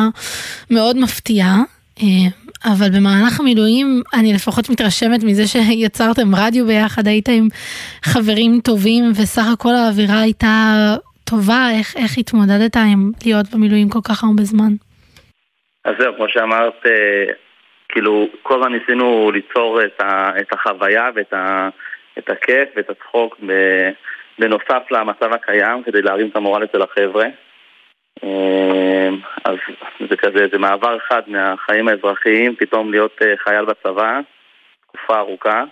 מאוד 0.72 0.98
מפתיעה. 0.98 1.58
אה, 2.02 2.30
אבל 2.66 2.90
במהלך 2.96 3.40
המילואים 3.40 4.02
אני 4.14 4.34
לפחות 4.34 4.70
מתרשמת 4.70 5.24
מזה 5.24 5.48
שיצרתם 5.48 6.36
רדיו 6.36 6.66
ביחד, 6.66 7.08
היית 7.08 7.30
עם 7.30 7.48
חברים 8.04 8.60
טובים 8.64 9.04
וסך 9.12 9.46
הכל 9.54 9.76
האווירה 9.76 10.22
הייתה 10.22 10.76
טובה, 11.30 11.68
איך, 11.78 11.98
איך 11.98 12.18
התמודדת 12.18 12.76
עם 12.76 13.12
להיות 13.26 13.46
במילואים 13.54 13.90
כל 13.90 14.00
כך 14.10 14.24
הרבה 14.24 14.44
זמן? 14.44 14.74
אז 15.86 15.94
זהו, 16.00 16.14
כמו 16.18 16.26
שאמרת, 16.30 16.86
אה, 16.86 17.34
כאילו, 17.90 18.28
כל 18.44 18.56
הזמן 18.56 18.74
ניסינו 18.74 19.32
ליצור 19.32 19.82
את, 19.84 20.02
ה, 20.02 20.32
את 20.42 20.54
החוויה 20.54 21.10
ואת 21.16 21.34
ה, 21.34 21.70
את 22.18 22.30
הכיף 22.30 22.70
ואת 22.76 22.90
הצחוק 22.90 23.40
בנוסף 24.40 24.92
למצב 24.92 25.34
הקיים 25.34 25.84
כדי 25.84 26.02
להרים 26.02 26.28
את 26.28 26.36
המורל 26.36 26.64
אצל 26.64 26.82
החבר'ה. 26.82 27.26
אה, 28.24 29.10
אז 29.46 29.56
זה 30.10 30.18
כזה, 30.18 30.48
זה 30.52 30.58
מעבר 30.58 30.98
אחד 30.98 31.22
מהחיים 31.28 31.88
האזרחיים, 31.88 32.56
פתאום 32.56 32.92
להיות 32.92 33.22
אה, 33.22 33.34
חייל 33.38 33.66
בצבא, 33.66 34.20
תקופה 34.88 35.20
ארוכה. 35.20 35.64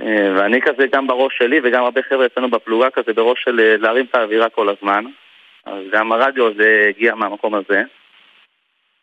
אה, 0.00 0.32
ואני 0.36 0.60
כזה 0.60 0.86
גם 0.92 1.06
בראש 1.06 1.38
שלי 1.38 1.60
וגם 1.64 1.84
הרבה 1.84 2.00
חבר'ה 2.02 2.26
אצלנו 2.26 2.50
בפלוגה 2.50 2.90
כזה 2.90 3.12
בראש 3.12 3.42
של 3.44 3.60
אה, 3.60 3.76
להרים 3.76 4.06
את 4.10 4.14
האווירה 4.14 4.48
כל 4.48 4.68
הזמן. 4.68 5.04
אז 5.66 5.82
גם 5.92 6.12
הרדיו 6.12 6.46
הזה 6.46 6.84
הגיע 6.88 7.14
מהמקום 7.14 7.54
הזה, 7.54 7.82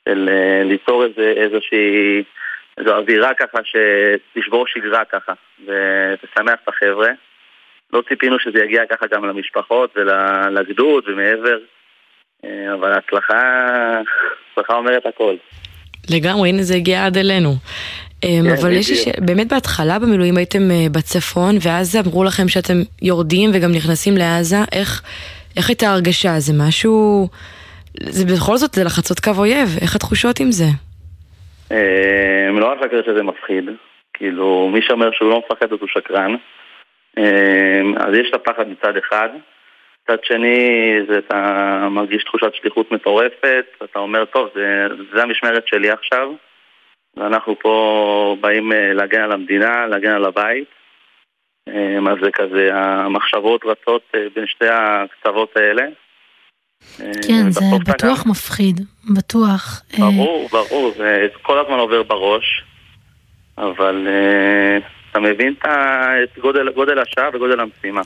של 0.07 0.29
אה, 0.29 0.63
ליצור 0.63 1.03
איזה, 1.03 1.33
איזושהי, 1.37 2.23
איזו 2.77 2.95
אווירה 2.95 3.33
ככה 3.33 3.59
שתשבור 3.63 4.65
שגרה 4.67 5.05
ככה, 5.05 5.33
ותשמח 5.61 6.59
את 6.63 6.69
החבר'ה. 6.69 7.09
לא 7.93 8.01
ציפינו 8.09 8.39
שזה 8.39 8.59
יגיע 8.59 8.81
ככה 8.89 9.05
גם 9.11 9.25
למשפחות 9.25 9.93
ולגדוד 9.95 11.03
ומעבר, 11.07 11.57
אה, 12.45 12.73
אבל 12.73 12.93
ההצלחה, 12.93 13.41
ההצלחה 14.49 14.73
אומרת 14.73 15.05
הכל. 15.05 15.35
לגמרי, 16.09 16.49
הנה 16.49 16.63
זה 16.63 16.75
הגיע 16.75 17.05
עד 17.05 17.17
אלינו. 17.17 17.49
אמ, 18.23 18.43
כן, 18.43 18.51
אבל 18.61 18.71
יש 18.71 18.89
לי 18.89 18.95
ש... 18.95 19.07
באמת 19.17 19.47
בהתחלה 19.47 19.99
במילואים 19.99 20.37
הייתם 20.37 20.71
אה, 20.71 20.85
בצפון, 20.91 21.55
ואז 21.61 21.95
אמרו 21.95 22.23
לכם 22.23 22.47
שאתם 22.47 22.81
יורדים 23.01 23.49
וגם 23.53 23.71
נכנסים 23.71 24.17
לעזה, 24.17 24.57
איך, 24.71 25.01
איך 25.57 25.69
הייתה 25.69 25.87
ההרגשה? 25.87 26.39
זה 26.39 26.53
משהו... 26.67 27.27
זה 28.03 28.25
בכל 28.25 28.57
זאת, 28.57 28.73
זה 28.73 28.83
לחצות 28.83 29.19
קו 29.19 29.31
אויב, 29.37 29.69
איך 29.81 29.95
התחושות 29.95 30.39
עם 30.39 30.51
זה? 30.51 30.63
אה, 31.71 32.59
לא 32.59 32.71
רק 32.71 32.81
להגיד 32.81 32.99
שזה 33.05 33.23
מפחיד, 33.23 33.69
כאילו 34.13 34.69
מי 34.73 34.81
שאומר 34.81 35.11
שהוא 35.11 35.29
לא 35.29 35.39
מפחד 35.39 35.73
אז 35.73 35.77
הוא 35.79 35.87
שקרן. 35.87 36.35
אה, 37.17 37.81
אז 37.97 38.13
יש 38.13 38.29
את 38.29 38.33
הפחד 38.33 38.69
מצד 38.69 38.97
אחד, 38.97 39.29
מצד 40.03 40.23
שני 40.23 40.99
אתה 41.17 41.87
מרגיש 41.91 42.23
תחושת 42.23 42.53
שליחות 42.53 42.91
מטורפת, 42.91 43.65
אתה 43.83 43.99
אומר 43.99 44.25
טוב 44.25 44.49
זה, 44.55 44.87
זה 45.13 45.23
המשמרת 45.23 45.67
שלי 45.67 45.89
עכשיו, 45.89 46.31
ואנחנו 47.17 47.59
פה 47.59 48.37
באים 48.41 48.73
אה, 48.73 48.93
להגן 48.93 49.21
על 49.21 49.31
המדינה, 49.31 49.87
להגן 49.87 50.11
על 50.11 50.25
הבית. 50.25 50.67
אז 52.09 52.17
זה 52.23 52.31
כזה, 52.31 52.69
המחשבות 52.73 53.65
רצות 53.65 54.01
בין 54.35 54.47
שתי 54.47 54.67
הקצוות 54.71 55.57
האלה. 55.57 55.83
אה, 57.01 57.11
כן, 57.27 57.51
זה 57.51 57.59
אתה 57.59 57.77
גם- 57.77 57.93
בטוח 57.93 58.25
מפחיד, 58.25 58.81
בטוח. 59.09 59.81
אה, 59.93 59.99
ברור, 59.99 60.49
ברור, 60.51 60.91
זה 60.97 61.05
כל 61.41 61.59
הזמן 61.59 61.79
עובר 61.79 62.03
בראש, 62.03 62.63
אבל 63.57 64.07
uh, 64.07 64.83
אתה 65.11 65.19
מבין 65.19 65.53
את 65.63 66.39
גודל, 66.41 66.69
גודל 66.75 66.99
השעה 66.99 67.29
וגודל 67.33 67.59
המשימה. 67.59 68.01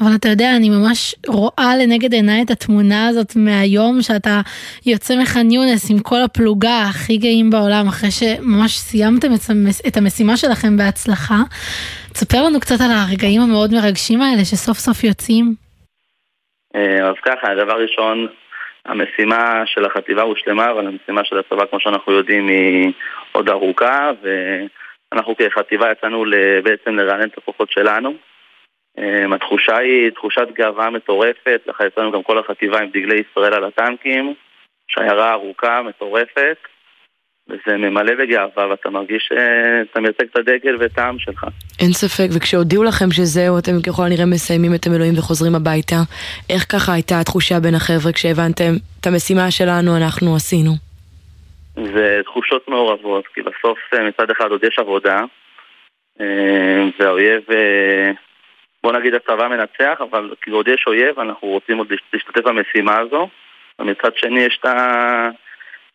אבל 0.00 0.14
אתה 0.14 0.28
יודע, 0.28 0.56
אני 0.56 0.70
ממש 0.70 1.14
רואה 1.26 1.76
לנגד 1.82 2.12
עיניי 2.12 2.42
את 2.42 2.50
התמונה 2.50 3.06
הזאת 3.08 3.36
מהיום 3.36 4.02
שאתה 4.02 4.40
יוצא 4.86 5.16
מח'אן 5.22 5.50
יונס 5.50 5.90
עם 5.90 5.98
כל 5.98 6.22
הפלוגה 6.22 6.82
הכי 6.82 7.16
גאים 7.16 7.50
בעולם, 7.50 7.88
אחרי 7.88 8.10
שממש 8.10 8.78
סיימתם 8.78 9.30
את 9.86 9.96
המשימה 9.96 10.36
שלכם 10.36 10.76
בהצלחה. 10.76 11.42
תספר 12.12 12.42
לנו 12.42 12.60
קצת 12.60 12.80
על 12.80 12.90
הרגעים 12.90 13.40
המאוד 13.42 13.74
מרגשים 13.74 14.22
האלה 14.22 14.44
שסוף 14.44 14.78
סוף 14.78 15.04
יוצאים. 15.04 15.54
אה, 16.74 17.08
אז 17.08 17.14
ככה, 17.22 17.54
דבר 17.54 17.82
ראשון, 17.82 18.26
המשימה 18.86 19.62
של 19.66 19.84
החטיבה 19.84 20.22
הושלמה, 20.22 20.70
אבל 20.70 20.86
המשימה 20.86 21.24
של 21.24 21.38
הצבא, 21.38 21.66
כמו 21.66 21.80
שאנחנו 21.80 22.12
יודעים, 22.12 22.48
היא 22.48 22.92
עוד 23.32 23.48
ארוכה, 23.48 24.10
ואנחנו 24.22 25.36
כחטיבה 25.36 25.90
יצאנו 25.90 26.24
בעצם 26.62 26.96
לרענן 26.96 27.28
את 27.28 27.38
הכוחות 27.38 27.70
שלנו. 27.70 28.14
אה, 28.98 29.34
התחושה 29.34 29.76
היא 29.76 30.10
תחושת 30.10 30.48
גאווה 30.52 30.90
מטורפת, 30.90 31.60
ככה 31.68 31.86
יצאנו 31.86 32.12
גם 32.12 32.22
כל 32.22 32.38
החטיבה 32.38 32.80
עם 32.80 32.88
דגלי 32.88 33.22
ישראל 33.30 33.54
על 33.54 33.64
הטנקים, 33.64 34.34
שיירה 34.88 35.32
ארוכה, 35.32 35.82
מטורפת, 35.82 36.56
וזה 37.52 37.76
ממלא 37.76 38.14
בגאווה, 38.14 38.68
ואתה 38.70 38.90
מרגיש 38.90 39.28
שאתה 39.28 40.00
מייצג 40.00 40.24
את 40.32 40.38
הדגל 40.38 40.76
ואת 40.80 40.98
העם 40.98 41.18
שלך. 41.18 41.44
אין 41.80 41.92
ספק, 41.92 42.28
וכשהודיעו 42.36 42.84
לכם 42.84 43.10
שזהו, 43.10 43.58
אתם 43.58 43.72
ככל 43.86 44.02
הנראה 44.02 44.26
מסיימים 44.26 44.74
את 44.74 44.86
המילואים 44.86 45.14
וחוזרים 45.18 45.54
הביתה, 45.54 45.96
איך 46.50 46.62
ככה 46.72 46.92
הייתה 46.92 47.20
התחושה 47.20 47.60
בין 47.60 47.74
החבר'ה 47.74 48.12
כשהבנתם 48.12 48.72
את 49.00 49.06
המשימה 49.06 49.50
שלנו 49.50 49.96
אנחנו 49.96 50.36
עשינו? 50.36 50.70
זה 51.94 52.20
תחושות 52.24 52.68
מעורבות, 52.68 53.26
כי 53.34 53.40
בסוף 53.42 53.78
אה, 53.94 54.08
מצד 54.08 54.30
אחד 54.30 54.50
עוד 54.50 54.64
יש 54.64 54.78
עבודה, 54.78 55.20
אה, 56.20 56.84
והאויב, 56.98 57.42
אה, 57.50 58.10
בוא 58.82 58.92
נגיד 58.92 59.14
הצבא 59.14 59.48
מנצח, 59.48 60.00
אבל 60.10 60.34
כאילו 60.42 60.56
עוד 60.56 60.68
יש 60.68 60.84
אויב, 60.86 61.20
אנחנו 61.20 61.48
רוצים 61.48 61.78
עוד 61.78 61.86
להשת- 61.90 62.12
להשתתף 62.12 62.44
במשימה 62.44 62.98
הזו, 62.98 63.28
ומצד 63.78 64.10
שני 64.16 64.40
יש 64.40 64.58
את, 64.60 64.64
ה... 64.64 65.28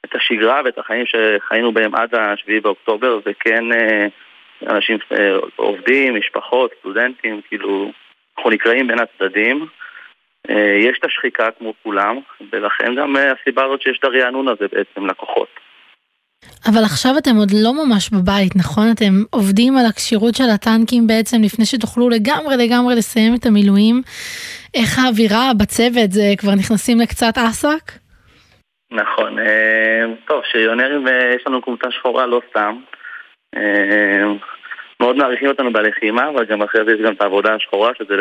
את 0.10 0.16
השגרה 0.16 0.62
ואת 0.66 0.78
החיים 0.78 1.06
שחיינו 1.06 1.72
בהם 1.72 1.96
עד 1.96 2.16
ה-7 2.16 2.62
באוקטובר, 2.62 3.20
וכן 3.26 3.64
אה, 3.72 4.08
אנשים 4.70 4.98
אה, 5.12 5.36
עובדים, 5.56 6.16
משפחות, 6.16 6.72
סטודנטים, 6.80 7.42
כאילו, 7.48 7.92
אנחנו 8.38 8.50
נקראים 8.50 8.88
בין 8.88 8.98
הצדדים. 9.00 9.66
אה, 10.50 10.76
יש 10.84 10.98
את 11.00 11.06
השחיקה 11.06 11.48
כמו 11.60 11.74
כולם, 11.84 12.20
ולכן 12.52 12.96
גם 12.96 13.16
הסיבה 13.16 13.66
הזאת 13.66 13.82
שיש 13.82 13.98
את 14.00 14.04
הרענון 14.04 14.48
הזה 14.48 14.66
בעצם 14.72 15.06
לקוחות. 15.06 15.48
אבל 16.66 16.84
עכשיו 16.84 17.18
אתם 17.18 17.36
עוד 17.36 17.52
לא 17.64 17.86
ממש 17.86 18.10
בבית, 18.10 18.56
נכון? 18.56 18.92
אתם 18.92 19.14
עובדים 19.30 19.78
על 19.78 19.86
הכשירות 19.86 20.36
של 20.36 20.50
הטנקים 20.54 21.08
בעצם 21.08 21.38
לפני 21.44 21.66
שתוכלו 21.66 22.10
לגמרי 22.10 22.58
לגמרי 22.58 22.96
לסיים 22.96 23.36
את 23.36 23.46
המילואים. 23.46 24.02
איך 24.74 25.00
האווירה 25.00 25.52
בצוות, 25.58 26.12
זה 26.12 26.34
כבר 26.38 26.56
נכנסים 26.56 27.00
לקצת 27.00 27.38
אסק? 27.38 28.07
נכון, 28.92 29.40
אה, 29.40 30.04
טוב, 30.28 30.42
שריונרים 30.52 31.08
אה, 31.08 31.34
יש 31.36 31.44
לנו 31.48 31.62
קבוצה 31.62 31.92
שחורה 31.92 32.26
לא 32.26 32.42
סתם. 32.50 32.76
אה, 33.56 34.24
מאוד 35.00 35.16
מעריכים 35.16 35.48
אותנו 35.48 35.74
בלחימה, 35.74 36.30
אבל 36.30 36.46
גם 36.46 36.62
אחרי 36.62 36.86
זה 36.86 36.92
יש 36.92 37.02
גם 37.06 37.14
את 37.14 37.22
העבודה 37.22 37.56
השחורה, 37.56 37.92
שזה 38.00 38.16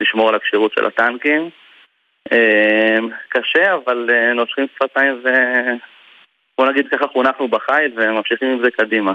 לשמור 0.00 0.28
על 0.28 0.34
הכשירות 0.34 0.72
של 0.72 0.86
הטנקים. 0.86 1.50
קשה, 3.28 3.74
אבל 3.74 4.10
נושכים 4.34 4.66
שפתיים 4.74 5.20
ו... 5.24 5.28
בוא 6.58 6.70
נגיד 6.70 6.86
ככה 6.92 7.06
חונכנו 7.12 7.48
בחיל 7.48 7.92
וממשיכים 7.96 8.48
עם 8.48 8.64
זה 8.64 8.70
קדימה. 8.70 9.12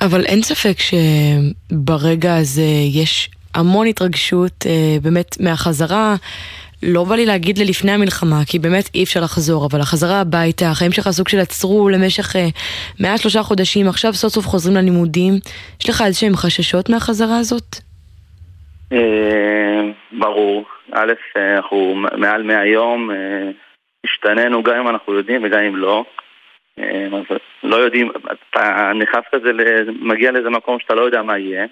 אבל 0.00 0.24
אין 0.26 0.42
ספק 0.42 0.76
שברגע 0.78 2.34
הזה 2.34 2.68
יש 2.94 3.28
המון 3.54 3.86
התרגשות 3.86 4.64
באמת 5.02 5.40
מהחזרה. 5.40 6.14
לא 6.86 7.04
בא 7.04 7.14
לי 7.14 7.26
להגיד 7.26 7.58
ללפני 7.58 7.92
המלחמה, 7.92 8.36
כי 8.50 8.58
באמת 8.58 8.84
אי 8.94 9.04
אפשר 9.04 9.20
לחזור, 9.20 9.66
אבל 9.70 9.80
החזרה 9.80 10.20
הביתה, 10.20 10.64
החיים 10.70 10.92
שלך 10.92 11.10
סוג 11.10 11.28
של 11.28 11.38
עצרו 11.38 11.88
למשך 11.88 12.36
אה, 12.36 12.48
מעל 13.00 13.16
שלושה 13.16 13.42
חודשים, 13.42 13.88
עכשיו 13.88 14.12
סוף 14.12 14.32
סוף 14.32 14.46
חוזרים 14.46 14.76
ללימודים. 14.76 15.32
יש 15.80 15.90
לך 15.90 16.02
איזשהם 16.06 16.34
חששות 16.34 16.88
מהחזרה 16.88 17.38
הזאת? 17.38 17.76
אה, 18.92 19.80
ברור. 20.12 20.64
א', 20.92 21.12
אנחנו 21.56 21.94
מעל 21.94 22.42
100 22.42 22.66
יום, 22.66 23.10
אה, 23.10 23.50
השתננו 24.04 24.62
גם 24.62 24.76
אם 24.76 24.88
אנחנו 24.88 25.14
יודעים 25.14 25.44
וגם 25.44 25.60
אם 25.60 25.76
לא. 25.76 26.04
אה, 26.78 27.06
לא 27.62 27.76
יודעים, 27.76 28.10
אתה 28.50 28.92
נכנס 28.94 29.24
כזה, 29.32 29.50
מגיע 30.00 30.30
לאיזה 30.30 30.50
מקום 30.50 30.78
שאתה 30.80 30.94
לא 30.94 31.02
יודע 31.02 31.22
מה 31.22 31.38
יהיה. 31.38 31.66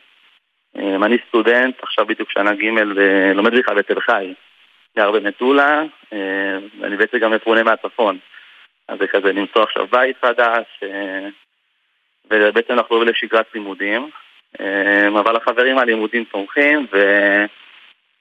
אני 0.77 1.17
סטודנט, 1.29 1.75
עכשיו 1.83 2.07
בדיוק 2.07 2.31
שנה 2.31 2.55
ג' 2.55 2.65
ולומד 2.97 3.55
בכלל 3.55 3.79
בתל 3.79 4.01
חי. 4.01 4.33
גר 4.97 5.11
במטולה, 5.11 5.83
אה, 6.13 6.59
ואני 6.81 6.97
בעצם 6.97 7.19
גם 7.19 7.33
מפונה 7.33 7.63
מהצפון. 7.63 8.19
אז 8.89 8.99
זה 8.99 9.07
כזה 9.07 9.33
למצוא 9.33 9.63
עכשיו 9.63 9.87
בית 9.87 10.17
חדש, 10.21 10.67
אה, 10.83 11.29
ובעצם 12.31 12.77
לחזור 12.77 13.05
לשגרת 13.05 13.47
לימודים. 13.55 14.11
אה, 14.61 15.09
אבל 15.09 15.37
החברים 15.37 15.77
מהלימודים 15.77 16.25
תומכים. 16.25 16.87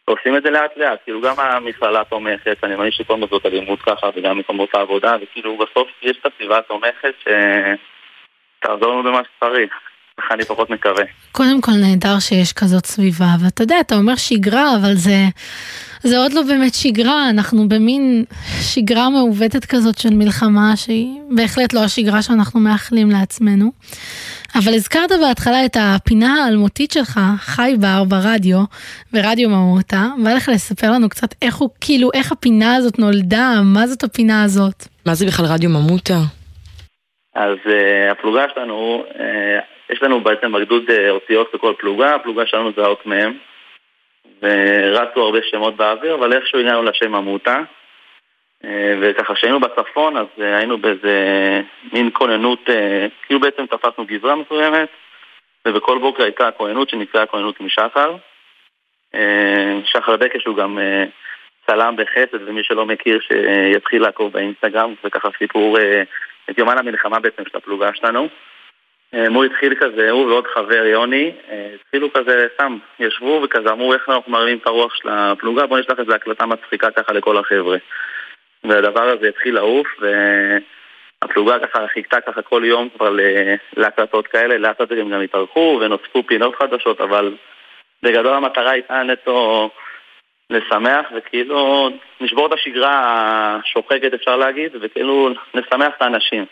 ועושים 0.08 0.38
את 0.38 0.44
זה 0.44 0.50
לאט 0.50 0.78
לאט, 0.78 1.00
כאילו 1.04 1.22
גם 1.22 1.40
המכללה 1.40 2.04
תומכת, 2.04 2.58
אני 2.64 2.76
מאמין 2.76 2.92
שכל 2.92 3.16
מוסדות 3.18 3.46
הלימוד 3.46 3.82
ככה 3.82 4.10
וגם 4.16 4.38
מקומות 4.38 4.76
העבודה, 4.76 5.16
וכאילו 5.22 5.58
בסוף 5.58 5.88
יש 6.02 6.18
את 6.18 6.26
הסביבה 6.26 6.58
התומכת 6.58 7.14
שתעזור 8.60 8.92
לנו 8.92 9.04
במה 9.04 9.22
שצריך, 9.24 9.74
אני 10.32 10.46
פחות 10.46 10.70
מקווה. 10.70 11.04
קודם 11.32 11.62
כל 11.62 11.72
נהדר 11.82 12.20
שיש 12.20 12.54
כזאת 12.54 12.86
סביבה, 12.86 13.26
ואתה 13.46 13.64
יודע, 13.64 13.76
אתה 13.82 13.96
אומר 13.96 14.16
שגרה, 14.16 14.76
אבל 14.82 14.94
זה, 14.94 15.18
זה 16.04 16.18
עוד 16.18 16.34
לא 16.34 16.42
באמת 16.42 16.74
שגרה, 16.74 17.30
אנחנו 17.30 17.70
במין 17.70 18.24
שגרה 18.62 19.10
מעוותת 19.10 19.66
כזאת 19.66 19.98
של 19.98 20.10
מלחמה, 20.14 20.74
שהיא 20.76 21.22
בהחלט 21.36 21.74
לא 21.74 21.80
השגרה 21.80 22.22
שאנחנו 22.22 22.60
מאחלים 22.60 23.10
לעצמנו. 23.10 23.72
אבל 24.56 24.74
הזכרת 24.74 25.12
בהתחלה 25.22 25.66
את 25.66 25.78
הפינה 25.80 26.44
האלמותית 26.44 26.92
שלך, 26.92 27.20
חי 27.38 27.74
בר 27.80 28.04
ברדיו, 28.04 28.64
ברדיו 29.14 29.50
ממוטה, 29.50 30.08
בא 30.24 30.34
לך 30.34 30.50
לספר 30.54 30.92
לנו 30.92 31.10
קצת 31.10 31.30
איך 31.42 31.56
הוא, 31.56 31.70
כאילו, 31.82 32.10
איך 32.14 32.32
הפינה 32.32 32.76
הזאת 32.76 33.00
נולדה, 33.00 33.54
מה 33.64 33.88
זאת 33.88 34.04
הפינה 34.04 34.44
הזאת? 34.44 34.84
מה 35.06 35.14
זה 35.14 35.26
בכלל 35.26 35.46
רדיו 35.46 35.70
ממוטה? 35.70 36.20
אז 37.36 37.58
uh, 37.66 38.12
הפלוגה 38.12 38.46
שלנו, 38.54 39.04
uh, 39.10 39.94
יש 39.94 40.04
לנו 40.04 40.24
בעצם 40.24 40.52
בגדוד 40.52 40.84
uh, 40.88 41.10
אותיות 41.10 41.48
בכל 41.54 41.74
פלוגה, 41.80 42.16
הפלוגה 42.16 42.44
שלנו 42.46 42.72
זה 42.76 42.82
האות 42.82 43.08
מ', 43.08 43.14
ורצו 44.42 45.22
הרבה 45.22 45.40
שמות 45.44 45.76
באוויר, 45.76 46.16
אבל 46.16 46.34
איכשהו 46.34 46.60
הגענו 46.60 46.84
לשם 46.84 47.16
עמותה. 47.16 47.64
אה, 48.66 48.94
וככה 49.02 49.34
כשהיינו 49.34 49.60
בצפון, 49.60 50.18
אז 50.18 50.28
אה, 50.42 50.58
היינו 50.58 50.78
באיזה 50.78 51.16
מין 51.94 52.10
כוננות, 52.14 52.70
אה, 52.70 53.08
כאילו 53.26 53.40
בעצם 53.40 53.66
תפסנו 53.66 54.06
גזרה 54.06 54.36
מסוימת, 54.36 54.90
ובכל 55.68 55.98
בוקר 55.98 56.24
הייתה 56.24 56.52
כוננות 56.52 56.90
שנקראה 56.90 57.26
כוננות 57.26 57.62
משחר. 57.62 58.16
שחר 59.86 60.18
בקש 60.18 60.46
הוא 60.46 60.58
גם 60.58 60.80
צלם 61.68 61.96
בחסד, 61.98 62.48
ומי 62.48 62.64
שלא 62.64 62.86
מכיר 62.86 63.20
שיתחיל 63.20 64.02
לעקוב 64.02 64.34
באינסטגרם, 64.34 64.94
זה 65.04 65.10
ככה 65.10 65.30
סיפור, 65.38 65.78
את 66.50 66.58
יומן 66.58 66.78
המלחמה 66.78 67.20
בעצם 67.20 67.44
של 67.52 67.58
הפלוגה 67.58 67.90
שלנו. 67.94 68.28
אה, 69.14 69.28
הוא 69.28 69.44
התחיל 69.44 69.76
כזה, 69.76 70.12
הוא 70.12 70.26
ועוד 70.26 70.48
חבר 70.48 70.86
יוני, 70.86 71.32
אה, 71.50 71.70
התחילו 71.76 72.14
כזה, 72.14 72.48
סתם, 72.54 72.78
ישבו 73.00 73.42
וכזה 73.44 73.72
אמרו 73.72 73.94
איך 73.94 74.10
אנחנו 74.10 74.32
מרימים 74.32 74.58
את 74.58 74.68
הרוח 74.68 74.96
של 74.96 75.10
הפלוגה, 75.10 75.66
בואו 75.66 75.80
נשלח 75.80 76.00
איזה 76.00 76.16
הקלטה 76.16 76.46
מצחיקה 76.46 76.92
ככה 76.92 77.14
לכל 77.14 77.38
החבר'ה. 77.38 77.78
והדבר 78.64 79.04
הזה 79.04 79.28
התחיל 79.28 79.56
לעוף, 79.56 79.88
והפלוגה 80.00 81.60
ככה 81.60 81.88
חיכתה 81.88 82.22
ככה 82.22 82.42
כל 82.42 82.62
יום 82.66 82.90
כבר 82.98 83.16
להקלטות 83.78 84.28
כאלה, 84.28 84.58
לאט 84.58 84.82
לאט 84.82 84.92
הם 84.92 85.10
גם 85.10 85.22
התארחו 85.22 85.80
ונוספו 85.82 86.24
פינות 86.24 86.56
חדשות, 86.56 87.02
אבל 87.02 87.36
בגדול 88.04 88.34
המטרה 88.34 88.72
הייתה 88.72 89.04
נטו 89.04 89.70
לשמח 90.50 91.06
וכאילו 91.16 91.90
נשבור 92.22 92.48
את 92.48 92.54
השגרה 92.54 93.02
השוחקת 93.56 94.14
אפשר 94.14 94.38
להגיד, 94.38 94.72
וכאילו 94.82 95.30
נשמח 95.54 95.94
את 95.98 96.02
האנשים. 96.02 96.46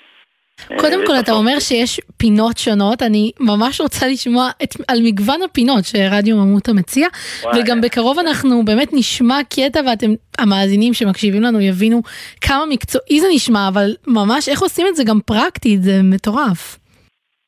קודם 0.67 1.01
אה, 1.01 1.07
כל 1.07 1.13
אתה 1.19 1.31
אומר 1.31 1.59
שיש 1.59 1.99
פינות 2.17 2.57
שונות, 2.57 3.01
אני 3.01 3.31
ממש 3.39 3.81
רוצה 3.81 4.07
לשמוע 4.07 4.49
את, 4.63 4.69
על 4.87 4.97
מגוון 5.03 5.41
הפינות 5.41 5.85
שרדיו 5.85 6.35
ממוטה 6.37 6.73
מציע. 6.73 7.07
וגם 7.55 7.81
בקרוב 7.81 8.19
אנחנו 8.19 8.65
באמת 8.65 8.89
נשמע 8.93 9.39
קטע 9.49 9.79
ואתם, 9.87 10.07
המאזינים 10.39 10.93
שמקשיבים 10.93 11.41
לנו 11.41 11.61
יבינו 11.61 12.01
כמה 12.41 12.65
מקצועי 12.69 13.19
זה 13.19 13.27
נשמע, 13.33 13.67
אבל 13.73 13.89
ממש 14.07 14.49
איך 14.49 14.61
עושים 14.61 14.87
את 14.87 14.95
זה 14.95 15.03
גם 15.03 15.19
פרקטית, 15.25 15.83
זה 15.83 15.91
מטורף. 16.03 16.79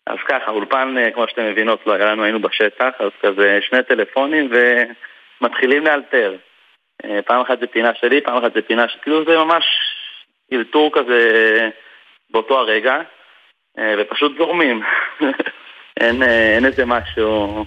אז 0.07 0.17
ככה, 0.27 0.51
אולפן, 0.51 0.95
אה, 0.97 1.11
כמו 1.11 1.25
שאתם 1.29 1.45
מבינות, 1.45 1.79
לא 1.85 1.93
היה 1.93 2.05
לנו, 2.05 2.23
היינו 2.23 2.41
בשטח, 2.41 2.89
אז 2.99 3.09
כזה 3.21 3.59
שני 3.69 3.83
טלפונים 3.83 4.51
ומתחילים 4.51 5.85
לאלתר. 5.85 6.35
אה, 7.05 7.21
פעם 7.21 7.41
אחת 7.41 7.59
זה 7.59 7.67
פינה 7.67 7.91
שלי, 7.95 8.21
פעם 8.21 8.37
אחת 8.37 8.53
זה 8.53 8.61
פינה 8.61 8.87
ש... 8.87 8.97
כאילו 9.01 9.25
זה 9.25 9.37
ממש 9.37 9.63
אלתור 10.53 10.91
כזה 10.93 11.19
באותו 12.31 12.59
הרגע, 12.59 12.93
אה, 13.79 13.93
ופשוט 14.01 14.31
זורמים. 14.37 14.81
אין, 16.01 16.23
אה, 16.23 16.55
אין 16.55 16.65
איזה 16.65 16.85
משהו... 16.85 17.65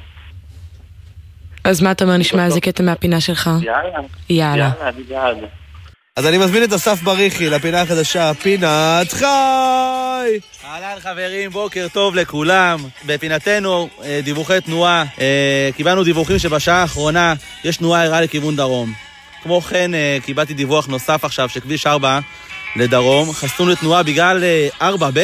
אז 1.64 1.82
מה 1.82 1.90
אתה 1.90 2.04
אומר, 2.04 2.16
נשמע 2.16 2.44
איזה 2.44 2.60
קטע 2.60 2.82
מהפינה 2.82 3.20
שלך? 3.20 3.50
יאללה. 3.62 3.98
יאללה. 4.30 4.56
יאללה, 4.56 4.88
אני 4.88 5.02
בעד. 5.02 5.36
אז 6.16 6.26
אני 6.26 6.38
מזמין 6.38 6.64
את 6.64 6.72
אסף 6.72 7.02
בריחי 7.02 7.50
לפינה 7.50 7.82
החדשה, 7.82 8.34
פינת 8.34 9.12
חי! 9.12 10.38
אהלן 10.64 11.00
חברים, 11.00 11.50
בוקר 11.50 11.86
טוב 11.92 12.14
לכולם. 12.14 12.78
בפינתנו, 13.06 13.88
אה, 14.04 14.20
דיווחי 14.24 14.60
תנועה, 14.60 15.04
קיבלנו 15.76 16.04
דיווחים 16.04 16.38
שבשעה 16.38 16.82
האחרונה 16.82 17.34
יש 17.64 17.76
תנועה 17.76 18.04
ערה 18.04 18.20
לכיוון 18.20 18.56
דרום. 18.56 18.92
כמו 19.42 19.60
כן, 19.60 19.90
קיבלתי 20.24 20.54
דיווח 20.54 20.86
נוסף 20.86 21.24
עכשיו 21.24 21.48
שכביש 21.48 21.86
4 21.86 22.20
לדרום 22.76 23.32
חסום 23.32 23.68
לתנועה 23.68 24.02
בגלל 24.02 24.44
אה, 24.44 24.90
4ב'. 24.90 25.18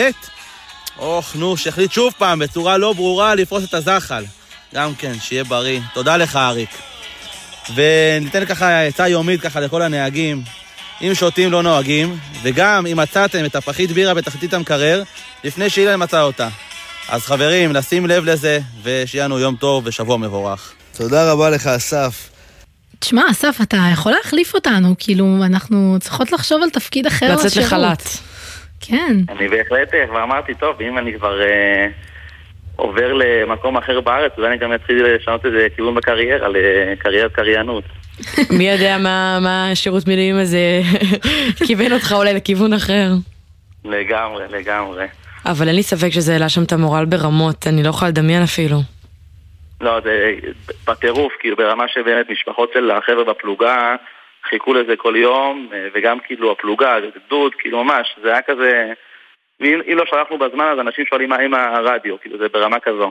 אוח, 0.99 1.35
נו, 1.35 1.57
שהחליט 1.57 1.93
שוב 1.93 2.13
פעם 2.19 2.39
בצורה 2.39 2.79
לא 2.79 2.93
ברורה 2.93 3.35
לפרוס 3.35 3.65
את 3.65 3.75
הזחל. 3.75 4.25
גם 4.75 4.95
כן, 4.95 5.13
שיהיה 5.21 5.45
בריא. 5.45 5.81
תודה 5.95 6.17
לך, 6.17 6.37
אריק. 6.37 6.71
וניתן 7.75 8.45
ככה 8.45 8.83
עצה 8.83 9.09
יומית 9.09 9.41
ככה 9.41 9.61
לכל 9.61 9.83
הנהגים. 9.83 10.43
אם 11.03 11.15
שותים 11.15 11.53
לא 11.53 11.63
נוהגים, 11.63 12.19
וגם 12.43 12.87
אם 12.87 12.97
מצאתם 12.97 13.45
את 13.45 13.57
הפחית 13.57 13.93
בירה 13.93 14.15
בתחתית 14.15 14.55
המקרר, 14.55 15.03
לפני 15.45 15.71
שאילן 15.71 16.03
מצא 16.03 16.23
אותה. 16.23 16.49
אז 17.09 17.23
חברים, 17.23 17.73
נשים 17.73 18.07
לב 18.07 18.25
לזה, 18.25 18.61
ושיהיה 18.83 19.25
לנו 19.25 19.39
יום 19.39 19.57
טוב 19.57 19.83
ושבוע 19.87 20.17
מבורך. 20.17 20.73
תודה 20.97 21.33
רבה 21.33 21.51
לך, 21.51 21.67
אסף. 21.67 22.31
תשמע, 23.01 23.23
אסף, 23.31 23.59
אתה 23.63 23.77
יכול 23.93 24.13
להחליף 24.13 24.55
אותנו, 24.55 24.95
כאילו, 24.99 25.27
אנחנו 25.47 25.97
צריכות 26.01 26.33
לחשוב 26.33 26.63
על 26.63 26.71
תפקיד 26.71 27.07
אחר 27.07 27.33
לצאת. 27.33 27.57
לחל"ת. 27.57 28.03
כן. 28.81 29.17
אני 29.29 29.49
בהחלט 29.49 29.95
אה, 29.95 30.07
כבר 30.07 30.23
אמרתי, 30.23 30.55
טוב, 30.55 30.81
אם 30.81 30.99
אני 30.99 31.13
כבר 31.19 31.41
אה, 31.41 31.87
עובר 32.77 33.13
למקום 33.13 33.77
אחר 33.77 34.01
בארץ, 34.01 34.33
אולי 34.39 34.49
אני 34.49 34.57
גם 34.57 34.75
אתחיל 34.75 35.05
לשנות 35.07 35.47
איזה 35.47 35.67
כיוון 35.77 35.95
בקריירה, 35.95 36.49
לקריירת 36.49 37.33
קריינות. 37.33 37.85
מי 38.59 38.71
יודע 38.71 38.99
מה, 38.99 39.39
מה 39.41 39.71
השירות 39.71 40.07
מילואים 40.07 40.37
הזה 40.37 40.81
כיוון 41.67 41.93
אותך 41.93 42.15
אולי 42.17 42.35
לכיוון 42.35 42.73
אחר. 42.73 43.13
לגמרי, 43.85 44.45
לגמרי. 44.51 45.07
אבל 45.47 45.69
אין 45.69 45.77
לי 45.77 45.83
ספק 45.83 46.11
שזה 46.11 46.33
העלה 46.33 46.49
שם 46.49 46.63
את 46.63 46.73
המורל 46.73 47.05
ברמות, 47.05 47.67
אני 47.67 47.83
לא 47.83 47.89
יכולה 47.89 48.09
לדמיין 48.11 48.43
אפילו. 48.43 48.81
לא, 49.81 50.01
זה 50.01 50.35
בטירוף, 50.87 51.33
כאילו 51.41 51.57
ברמה 51.57 51.89
שבאמת 51.89 52.31
משפחות 52.31 52.71
של 52.75 52.91
החבר'ה 52.91 53.25
בפלוגה 53.25 53.97
חיכו 54.49 54.75
לזה 54.75 54.97
כל 54.97 55.15
יום, 55.17 55.69
וגם 55.95 56.19
כאילו 56.21 56.53
הפלוגה, 56.53 56.95
גדוד, 57.27 57.53
כאילו 57.59 57.85
ממש, 57.85 58.17
זה 58.23 58.29
היה 58.29 58.43
כזה... 58.43 58.93
אם 59.61 59.97
לא 59.97 60.05
שלחנו 60.11 60.39
בזמן, 60.39 60.65
אז 60.73 60.79
אנשים 60.79 61.05
שואלים 61.07 61.29
מה 61.29 61.37
עם 61.37 61.55
הרדיו, 61.55 62.21
כאילו 62.21 62.39
זה 62.39 62.49
ברמה 62.53 62.81
כזו. 62.81 63.11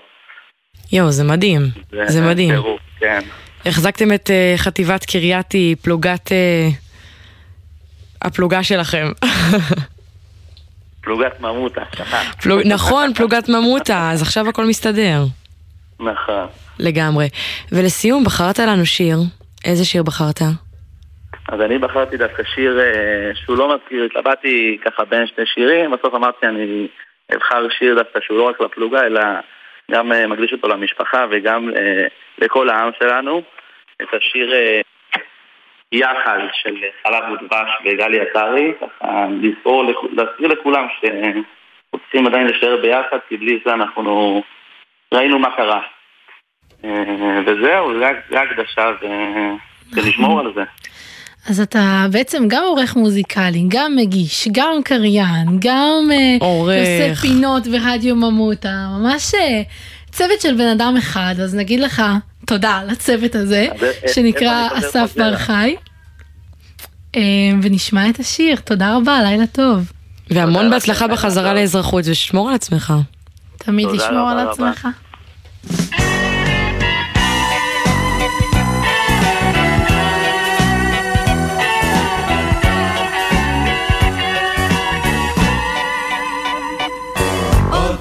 יואו, 0.92 1.12
זה 1.12 1.24
מדהים, 1.24 1.62
זה 2.06 2.22
מדהים. 2.22 2.52
טירוף, 2.52 2.82
כן. 3.00 3.20
החזקתם 3.66 4.14
את 4.14 4.30
אה, 4.30 4.54
חטיבת 4.58 5.06
קרייתי, 5.06 5.76
פלוגת... 5.84 6.32
אה, 6.32 6.68
הפלוגה 8.22 8.64
שלכם. 8.64 9.08
פלוגת 11.02 11.42
שכחת. 11.92 12.42
פלוג... 12.42 12.62
נכון, 12.66 13.14
פלוגת 13.14 13.50
ממוטה, 13.50 14.10
אז 14.12 14.22
עכשיו 14.22 14.50
הכל 14.50 14.66
מסתדר. 14.66 15.24
נכון. 16.00 16.48
לגמרי. 16.80 17.26
ולסיום, 17.72 18.24
בחרת 18.24 18.60
לנו 18.60 18.86
שיר. 18.86 19.18
איזה 19.66 19.86
שיר 19.86 20.04
בחרת? 20.04 20.42
אז 21.52 21.62
אני 21.62 21.78
בחרתי 21.78 22.18
דווקא 22.18 22.44
שיר 22.44 22.80
אה, 22.80 23.32
שהוא 23.36 23.58
לא 23.58 23.76
מזכיר, 23.76 24.04
התלבטתי 24.04 24.78
ככה 24.86 25.06
בין 25.06 25.28
שני 25.28 25.46
שירים, 25.46 25.92
בסוף 25.92 26.14
אמרתי 26.14 26.48
אני 26.48 26.88
אבחר 27.36 27.70
שיר 27.70 27.96
דווקא 27.96 28.20
שהוא 28.22 28.38
לא 28.38 28.44
רק 28.44 28.62
לפלוגה, 28.62 29.06
אלא 29.06 29.22
גם 29.92 30.12
אה, 30.12 30.28
מקדיש 30.28 30.54
אותו 30.54 30.68
למשפחה 30.68 31.26
וגם 31.32 31.70
אה, 31.76 32.08
לכל 32.38 32.70
העם 32.70 32.90
שלנו. 33.00 33.42
את 34.02 34.08
השיר 34.14 34.54
יחד 35.92 36.40
של 36.54 36.76
חלב 37.04 37.24
ודבש 37.32 37.70
וגלי 37.86 38.20
עטרי, 38.20 38.74
ככה 38.82 39.26
לזכור, 39.42 39.84
להזכיר 40.12 40.48
לכולם 40.48 40.88
שרוצים 41.00 42.28
עדיין 42.28 42.48
להישאר 42.48 42.78
ביחד, 42.82 43.18
כי 43.30 43.38
בלי 43.38 43.60
זה 43.66 43.74
אנחנו 43.74 44.44
ראינו 45.14 45.40
מה 45.40 45.48
קרה. 45.58 45.82
אה, 46.86 47.40
וזהו, 47.46 48.00
זה 48.32 48.42
הקדשה 48.42 48.90
ולשמור 49.94 50.40
על 50.40 50.52
זה. 50.56 50.62
אז 51.50 51.60
אתה 51.60 52.06
בעצם 52.12 52.44
גם 52.48 52.64
עורך 52.64 52.96
מוזיקלי, 52.96 53.64
גם 53.68 53.96
מגיש, 53.96 54.48
גם 54.52 54.84
קריין, 54.84 55.48
גם 55.60 56.10
אה, 56.12 56.38
עורך. 56.40 56.78
עושה 56.80 57.16
פינות 57.22 57.68
ברדיו 57.68 58.16
ממוטה, 58.16 58.88
ממש 59.00 59.34
אה, 59.36 59.62
צוות 60.12 60.42
של 60.42 60.54
בן 60.54 60.68
אדם 60.68 60.96
אחד, 60.98 61.36
אז 61.44 61.56
נגיד 61.56 61.80
לך 61.80 62.02
תודה 62.48 62.82
לצוות 62.88 63.36
הזה, 63.36 63.68
שנקרא 64.14 64.68
אסף? 64.74 65.18
בר 65.18 65.36
חי. 65.36 65.76
ונשמע 67.62 68.10
את 68.10 68.20
השיר, 68.20 68.56
תודה 68.56 68.96
רבה, 68.96 69.20
לילה 69.24 69.48
טוב. 69.48 69.92
והמון 70.30 70.70
בהצלחה 70.70 71.08
בחזרה 71.08 71.54
לאזרחות, 71.54 72.04
ושמור 72.08 72.50
על 72.50 72.56
עצמך. 72.56 72.94
תמיד 73.60 73.88
רבה 73.88 74.32
על. 74.32 74.40
עצמך. 74.50 74.88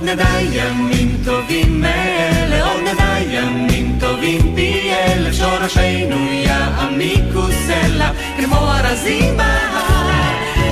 נדע 0.03 0.41
ימים 0.53 1.17
טובים 1.25 1.81
מאלה, 1.81 2.65
עוד 2.71 2.81
נדע 2.81 3.19
ימים 3.31 3.99
טובים 4.01 4.55
פי 4.55 4.91
אלף, 4.93 5.35
שורשינו 5.35 6.33
יעמיקו 6.33 7.43
סלע, 7.67 8.11
כמו 8.37 8.73
ארזים 8.73 9.37
בהר. 9.37 10.19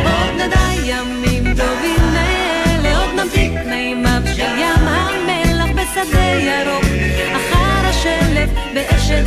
עוד 0.04 0.34
נדע 0.40 0.68
ימים 0.84 1.44
טובים 1.44 2.12
מאלה, 2.12 2.98
עוד 2.98 3.14
נמתיק 3.14 3.52
מימיו 3.66 4.22
בשדה 5.96 6.24
ירוק, 6.24 6.84
אחר 7.36 7.88
השלף 7.88 8.50
באשת 8.74 9.25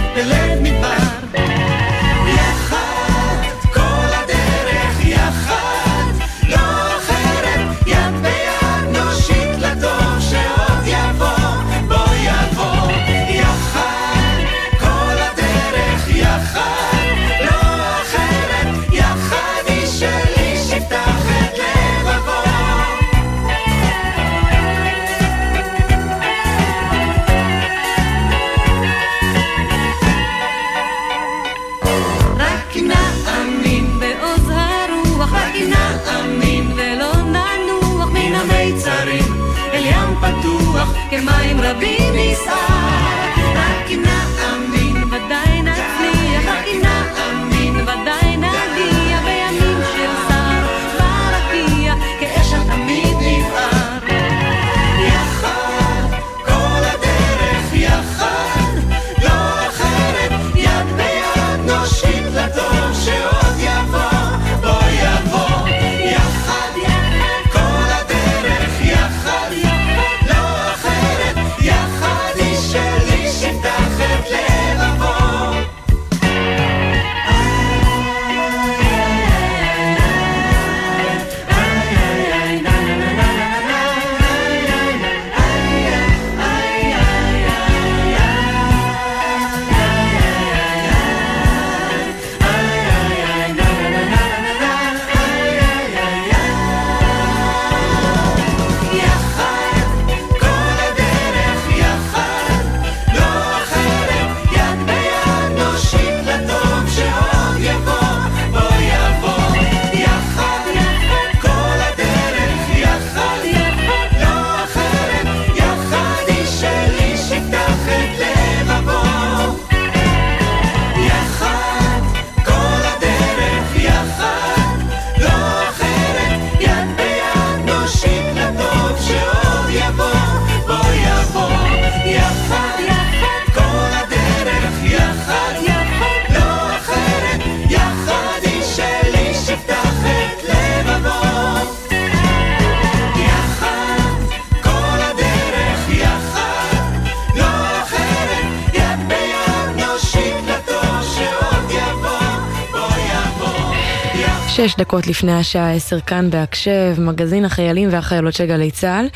דקות 154.90 155.08
לפני 155.08 155.34
השעה 155.34 155.74
עשר 155.74 156.00
כאן 156.00 156.30
בהקשב, 156.30 156.96
מגזין 156.98 157.46
החיילים 157.46 157.90
והחיילות 157.92 158.34
של 158.34 158.46
גלי 158.46 158.72
צה"ל. 158.72 159.08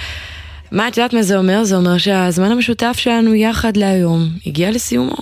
מה 0.72 0.88
את 0.88 0.98
יודעת 0.98 1.14
מה 1.14 1.24
זה 1.24 1.38
אומר? 1.38 1.64
זה 1.64 1.76
אומר 1.76 1.98
שהזמן 1.98 2.52
המשותף 2.52 2.96
שלנו 2.98 3.36
יחד 3.36 3.78
להיום 3.78 4.30
הגיע 4.46 4.72
לסיומו. 4.72 5.16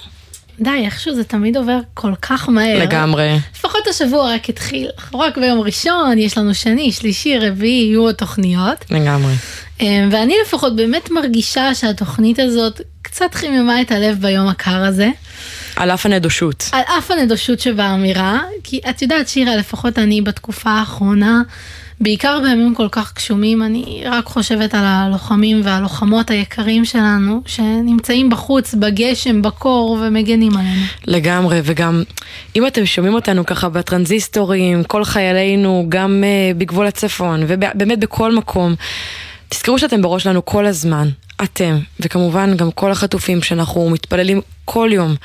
די, 0.59 0.69
איכשהו 0.85 1.15
זה 1.15 1.23
תמיד 1.23 1.57
עובר 1.57 1.79
כל 1.93 2.15
כך 2.21 2.49
מהר. 2.49 2.79
לגמרי. 2.79 3.37
לפחות 3.55 3.87
השבוע 3.89 4.33
רק 4.33 4.49
התחיל. 4.49 4.89
רק 5.13 5.37
ביום 5.37 5.59
ראשון, 5.59 6.17
יש 6.17 6.37
לנו 6.37 6.53
שני, 6.53 6.91
שלישי, 6.91 7.37
רביעי, 7.37 7.83
יהיו 7.83 8.01
עוד 8.01 8.15
תוכניות. 8.15 8.85
לגמרי. 8.89 9.33
אה, 9.81 10.07
ואני 10.11 10.33
לפחות 10.45 10.75
באמת 10.75 11.11
מרגישה 11.11 11.75
שהתוכנית 11.75 12.39
הזאת 12.39 12.81
קצת 13.01 13.33
חיממה 13.33 13.81
את 13.81 13.91
הלב 13.91 14.17
ביום 14.21 14.47
הקר 14.47 14.83
הזה. 14.83 15.09
על 15.81 15.91
אף 15.91 16.05
הנדושות. 16.05 16.69
על 16.71 16.81
אף 16.97 17.11
הנדושות 17.11 17.59
שבאמירה, 17.59 18.39
כי 18.63 18.79
את 18.89 19.01
יודעת 19.01 19.27
שירה, 19.27 19.55
לפחות 19.55 19.99
אני 19.99 20.21
בתקופה 20.21 20.69
האחרונה, 20.69 21.41
בעיקר 22.01 22.39
בימים 22.43 22.75
כל 22.75 22.87
כך 22.91 23.13
גשומים, 23.15 23.63
אני 23.63 24.03
רק 24.05 24.25
חושבת 24.25 24.73
על 24.73 24.83
הלוחמים 24.85 25.61
והלוחמות 25.63 26.29
היקרים 26.29 26.85
שלנו, 26.85 27.41
שנמצאים 27.45 28.29
בחוץ, 28.29 28.73
בגשם, 28.73 29.41
בקור, 29.41 29.97
ומגנים 30.01 30.57
עלינו. 30.57 30.85
לגמרי, 31.07 31.61
וגם 31.63 32.03
אם 32.55 32.67
אתם 32.67 32.85
שומעים 32.85 33.13
אותנו 33.13 33.45
ככה 33.45 33.69
בטרנזיסטורים, 33.69 34.83
כל 34.83 35.03
חיילינו, 35.03 35.85
גם 35.89 36.23
uh, 36.23 36.57
בגבול 36.57 36.87
הצפון, 36.87 37.43
ובאמת 37.47 37.99
בכל 37.99 38.35
מקום, 38.35 38.75
תזכרו 39.53 39.79
שאתם 39.79 40.01
בראש 40.01 40.23
שלנו 40.23 40.45
כל 40.45 40.65
הזמן, 40.65 41.09
אתם, 41.43 41.77
וכמובן 41.99 42.57
גם 42.57 42.71
כל 42.71 42.91
החטופים 42.91 43.41
שאנחנו 43.41 43.89
מתפללים 43.89 44.41
כל 44.65 44.89
יום 44.93 45.15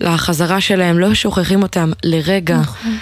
לחזרה 0.00 0.60
שלהם, 0.60 0.98
לא 0.98 1.14
שוכחים 1.14 1.62
אותם 1.62 1.92
לרגע. 2.04 2.56
נכון. 2.56 2.98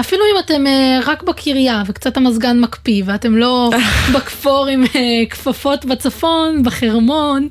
אפילו 0.00 0.22
אם 0.24 0.38
אתם 0.44 0.64
uh, 0.66 1.08
רק 1.08 1.22
בקריה 1.22 1.82
וקצת 1.86 2.16
המזגן 2.16 2.60
מקפיא 2.60 3.02
ואתם 3.06 3.36
לא 3.36 3.70
בכפור 4.14 4.66
עם 4.66 4.84
uh, 4.84 4.96
כפפות 5.30 5.84
בצפון, 5.84 6.62
בחרמון, 6.62 7.48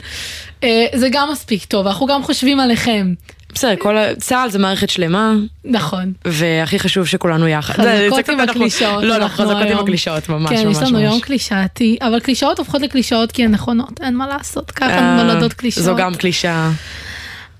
uh, 0.62 0.66
זה 0.96 1.08
גם 1.12 1.32
מספיק 1.32 1.66
טוב, 1.66 1.88
אנחנו 1.88 2.06
גם 2.06 2.24
חושבים 2.24 2.60
עליכם. 2.60 3.14
בסדר, 3.54 3.76
כל 3.80 3.96
צה"ל 4.20 4.50
זה 4.50 4.60
מערכת 4.60 4.90
שלמה. 4.90 5.34
נכון. 5.66 6.14
והכי 6.26 6.80
חשוב 6.80 7.08
שכולנו 7.08 7.48
יחד. 7.48 7.74
חזקות 7.84 8.30
עם 8.30 8.40
הקלישאות. 8.40 9.04
לא, 9.04 9.18
לא, 9.18 9.28
חזקות 9.28 9.68
עם. 9.72 9.78
הקלישאות, 9.78 10.30
ממש, 10.30 10.50
כן, 10.50 10.68
ממש, 10.68 10.78
יש 10.78 10.84
לנו 10.84 11.00
ממש. 11.00 11.12
יום 11.12 11.20
קלישאתי, 11.20 11.98
אבל 12.02 12.20
קלישאות 12.20 12.60
הופכות 12.60 12.82
לקלישאות 12.82 13.32
כי 13.32 13.44
הן 13.44 13.52
נכונות, 13.52 14.02
אין 14.02 14.16
מה 14.16 14.28
לעשות, 14.28 14.72
ככה 14.72 14.90
אה, 14.90 15.24
נולדות 15.24 15.54
קלישאות. 15.54 15.86
זו 15.86 15.96
גם 15.96 16.16
קלישאה. 16.16 16.72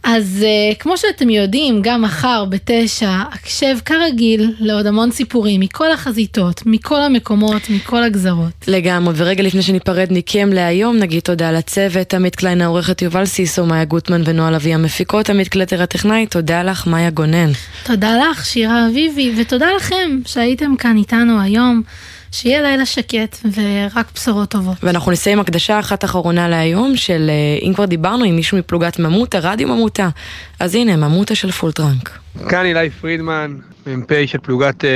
אז 0.04 0.46
אה, 0.46 0.76
כמו 0.80 0.98
שאתם 0.98 1.30
יודעים, 1.30 1.80
גם 1.82 2.02
מחר 2.02 2.46
בתשע, 2.50 3.12
הקשב 3.32 3.76
כרגיל 3.86 4.54
לעוד 4.60 4.88
המון 4.88 5.12
סיפורים 5.12 5.62
מכל 5.62 5.92
החזיתות, 5.92 6.62
מכל 6.66 7.02
המקומות, 7.02 7.62
מכל 7.70 8.04
הגזרות. 8.04 8.52
לגמרי, 8.68 9.14
ורגע 9.18 9.44
לפני 9.44 9.62
שניפרד 9.62 10.08
מכם 10.12 10.50
להיום, 10.54 10.98
נגיד 10.98 11.22
תודה 11.22 11.52
לצוות, 11.52 12.14
עמית 12.14 12.36
קליין 12.36 12.62
העורכת 12.62 13.02
יובל 13.02 13.26
סיסו, 13.26 13.66
מאיה 13.66 13.86
גוטמן 13.86 14.22
ונועה 14.26 14.52
לביא 14.52 14.76
המפיקות, 14.76 15.30
עמית 15.30 15.48
קלטר 15.48 15.82
הטכנאי, 15.82 16.26
תודה 16.28 16.64
לך, 16.64 16.88
מאיה 16.88 17.10
גונן. 17.10 17.52
תודה 17.84 18.18
לך, 18.18 18.46
שירה 18.46 18.88
אביבי, 18.88 19.34
ותודה 19.38 19.68
לכם 19.78 20.20
שהייתם 20.26 20.76
כאן 20.76 20.98
איתנו 20.98 21.42
היום. 21.42 21.82
שיהיה 22.34 22.62
לילה 22.62 22.86
שקט 22.86 23.38
ורק 23.46 24.12
בשורות 24.16 24.50
טובות. 24.50 24.78
ואנחנו 24.84 25.12
נסיים 25.12 25.40
הקדשה 25.40 25.80
אחת 25.80 26.06
אחרונה 26.06 26.50
להיום 26.50 26.96
של, 26.96 27.30
אה, 27.30 27.68
אם 27.68 27.74
כבר 27.74 27.86
דיברנו 27.86 28.26
עם 28.26 28.36
מישהו 28.36 28.58
מפלוגת 28.58 29.00
ממותה, 29.00 29.40
רדיו 29.40 29.68
ממותה, 29.68 30.10
אז 30.60 30.76
הנה, 30.76 30.96
ממותה 30.96 31.36
של 31.36 31.52
פולטרנק. 31.52 32.20
כאן 32.50 32.66
אילי 32.66 32.90
פרידמן, 32.90 33.58
מ"פ 33.88 34.12
של 34.26 34.38
פלוגת 34.38 34.86
אה, 34.86 34.90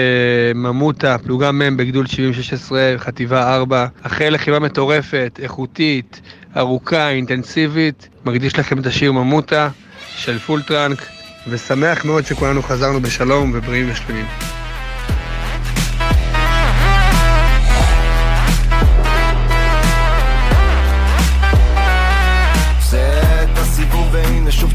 ממותה, 0.55 1.17
פלוגה 1.17 1.51
מ' 1.51 1.77
בגדוד 1.77 2.07
7016, 2.07 2.93
חטיבה 2.97 3.55
4. 3.55 3.85
אחרי 4.01 4.31
לחימה 4.31 4.59
מטורפת, 4.59 5.39
איכותית, 5.43 6.21
ארוכה, 6.57 7.09
אינטנסיבית, 7.09 8.09
מקדיש 8.25 8.59
לכם 8.59 8.79
את 8.79 8.85
השיר 8.85 9.11
ממותה 9.11 9.69
של 10.15 10.39
פולטרנק, 10.39 11.05
ושמח 11.47 12.05
מאוד 12.05 12.25
שכולנו 12.25 12.63
חזרנו 12.63 13.01
בשלום 13.01 13.51
ובריאים 13.55 13.91
ושלמים. 13.91 14.56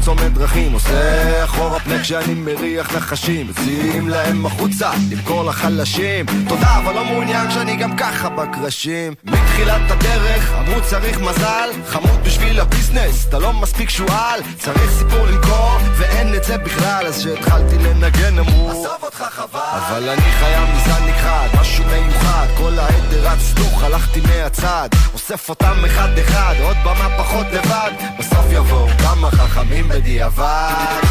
צומת 0.05 0.33
דרכים 0.33 0.73
עושה 0.73 1.43
אחורה 1.43 1.79
פנה 1.79 1.99
כשאני 1.99 2.33
מריח 2.33 2.95
נחשים 2.95 3.47
מציעים 3.47 4.09
להם 4.09 4.45
החוצה 4.45 4.91
למכור 5.11 5.43
לחלשים 5.43 6.25
תודה 6.47 6.77
אבל 6.77 6.93
לא 6.93 7.05
מעוניין 7.05 7.49
כשאני 7.49 7.75
גם 7.75 7.97
ככה 7.97 8.29
בקרשים. 8.29 9.13
מתחילת 9.23 9.91
הדרך 9.91 10.51
אמרו 10.59 10.81
צריך 10.81 11.19
מזל 11.19 11.69
חמוד 11.87 12.23
בשביל 12.23 12.59
הביזנס 12.59 13.25
אתה 13.29 13.39
לא 13.39 13.53
מספיק 13.53 13.89
שועל 13.89 14.39
צריך 14.57 14.91
סיפור 14.91 15.25
למכור 15.25 15.77
ואין 15.97 16.35
את 16.35 16.43
זה 16.43 16.57
בכלל 16.57 17.05
אז 17.05 17.19
כשהתחלתי 17.19 17.77
לנגן 17.77 18.39
אמרו 18.39 18.69
עזוב 18.69 18.97
אותך 19.01 19.23
חבל. 19.29 19.59
אבל 19.73 20.09
אני 20.09 20.31
חיה 20.39 20.65
מזן 20.75 21.07
נכחד 21.09 21.47
משהו 21.61 21.83
מיוחד 21.85 22.47
כל 22.57 22.79
העדר 22.79 23.27
רץ 23.27 23.53
דוך 23.53 23.83
הלכתי 23.83 24.21
מהצד 24.21 24.89
אוסף 25.13 25.49
אותם 25.49 25.85
אחד 25.85 26.09
אחד 26.17 26.55
עוד 26.63 26.77
במה 26.83 27.17
פחות 27.17 27.45
לבד. 27.51 27.91
בסוף 28.19 28.45
יבואו 28.51 28.87
כמה 28.97 29.31
חכמים 29.31 29.91
בדיעבד. 29.93 31.01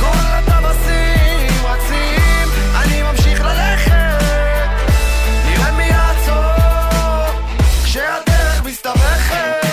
כל 0.00 0.06
הטווסים 0.06 1.64
רצים, 1.64 2.48
אני 2.74 3.02
ממשיך 3.02 3.40
ללכת. 3.40 4.22
נראה 5.46 5.72
מי 5.72 5.84
יעצור 5.84 7.40
כשהדרך 7.84 8.64
מסתבכת. 8.64 9.66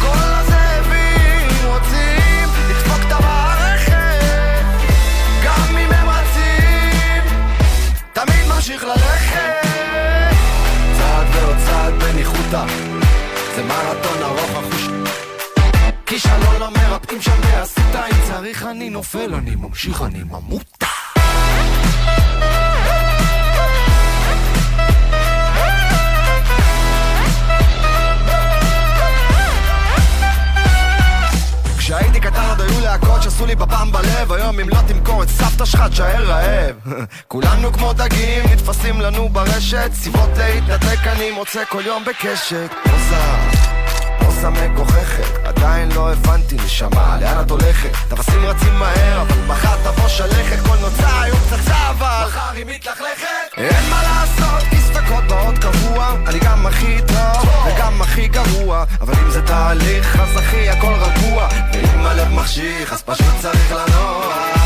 כל 0.00 0.28
הזאבים 0.28 1.48
רוצים 1.64 2.48
לדפוק 2.70 3.00
את 3.06 3.12
המערכת. 3.12 4.64
גם 5.44 5.76
אם 5.76 5.92
הם 5.92 6.08
רצים, 6.08 7.22
תמיד 8.12 8.46
ממשיך 8.54 8.84
ללכת. 8.84 9.66
צעד 10.98 11.26
ועוד 11.32 11.56
צעד 11.66 11.94
בניחותא. 11.94 12.64
זה 13.56 13.62
מרתון 13.62 14.22
ארוך 14.22 14.50
החוש 14.50 14.88
כישלון 16.06 16.56
לא 16.60 16.70
מ... 16.70 16.81
מרפאים 17.02 17.22
שם 17.22 17.40
באסותא 17.40 18.06
אם 18.10 18.16
צריך 18.26 18.66
אני 18.66 18.90
נופל, 18.90 19.34
אני 19.34 19.54
ממשיך, 19.56 20.02
אני 20.02 20.22
ממותה 20.22 20.86
כשהייתי 31.78 32.20
קטן 32.20 32.48
עוד 32.48 32.60
היו 32.60 32.80
להקות 32.80 33.22
שעשו 33.22 33.46
לי 33.46 33.54
בפעם 33.54 33.92
בלב 33.92 34.32
היום 34.32 34.60
אם 34.60 34.68
לא 34.68 34.78
תמכור 34.86 35.22
את 35.22 35.28
סבתא 35.28 35.64
שלך 35.64 35.82
תשאר 35.90 36.24
רעב. 36.24 36.76
כולנו 37.28 37.72
כמו 37.72 37.92
דגים 37.92 38.44
נתפסים 38.52 39.00
לנו 39.00 39.28
ברשת 39.28 39.90
סיבות 39.94 40.30
להתנתק 40.36 41.06
אני 41.06 41.30
מוצא 41.30 41.64
כל 41.68 41.82
יום 41.86 42.04
בקשת. 42.04 42.70
פוזה, 42.84 43.61
פוזה 44.42 44.68
מגוחכת. 44.68 45.44
עדיין 45.44 45.92
לא 45.92 46.12
הבנתי 46.12 46.56
נשמה 46.64 47.16
לאן 47.20 47.40
את 47.40 47.50
הולכת? 47.50 47.90
תפסים 48.08 48.44
רצים 48.44 48.74
מהר 48.74 49.22
אבל 49.22 49.44
מחר 49.46 49.76
תבוא 49.84 50.08
שלכת. 50.08 50.66
כל 50.66 50.76
נוצה 50.80 51.22
היום 51.22 51.38
פצצה 51.38 51.90
אבל 51.90 52.26
מחר 52.26 52.50
היא 52.54 52.66
מתלכלכת. 52.66 53.26
אין 53.56 53.90
מה 53.90 54.02
לעשות 54.02 54.68
כי 54.70 54.76
ספקות 54.76 55.24
באות 55.28 55.58
קבוע. 55.58 56.14
אני 56.26 56.38
גם 56.38 56.66
הכי 56.66 56.98
טוב 57.06 57.48
וגם 57.66 58.02
הכי 58.02 58.28
גרוע. 58.28 58.84
אבל 59.00 59.14
אם 59.24 59.30
זה 59.30 59.42
תהליך 59.46 60.20
אז 60.20 60.38
אחי 60.38 60.68
הכל 60.68 60.94
רגוע. 60.94 61.48
ואם 61.72 62.06
הלב 62.06 62.28
מחשיך 62.28 62.92
אז 62.92 63.02
פשוט 63.02 63.34
צריך 63.40 63.72
לנוע 63.72 64.61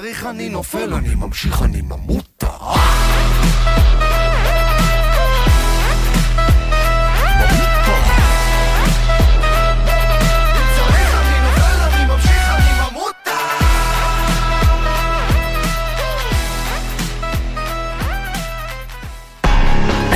צריך 0.00 0.26
אני 0.26 0.48
נופל 0.48 0.94
אני 0.94 1.14
ממשיך 1.14 1.62
אני 1.62 1.82
ממותה 1.82 2.48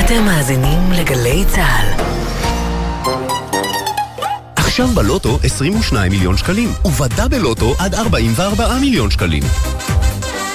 אתם 0.00 0.24
מאזינים 0.24 0.92
לגלי 0.92 1.44
צה"ל. 1.54 2.01
עכשיו 4.72 4.88
בלוטו 4.88 5.38
22 5.42 6.12
מיליון 6.12 6.36
שקלים, 6.36 6.72
ובדאבל 6.84 7.38
לוטו 7.38 7.74
עד 7.78 7.94
44 7.94 8.78
מיליון 8.80 9.10
שקלים. 9.10 9.42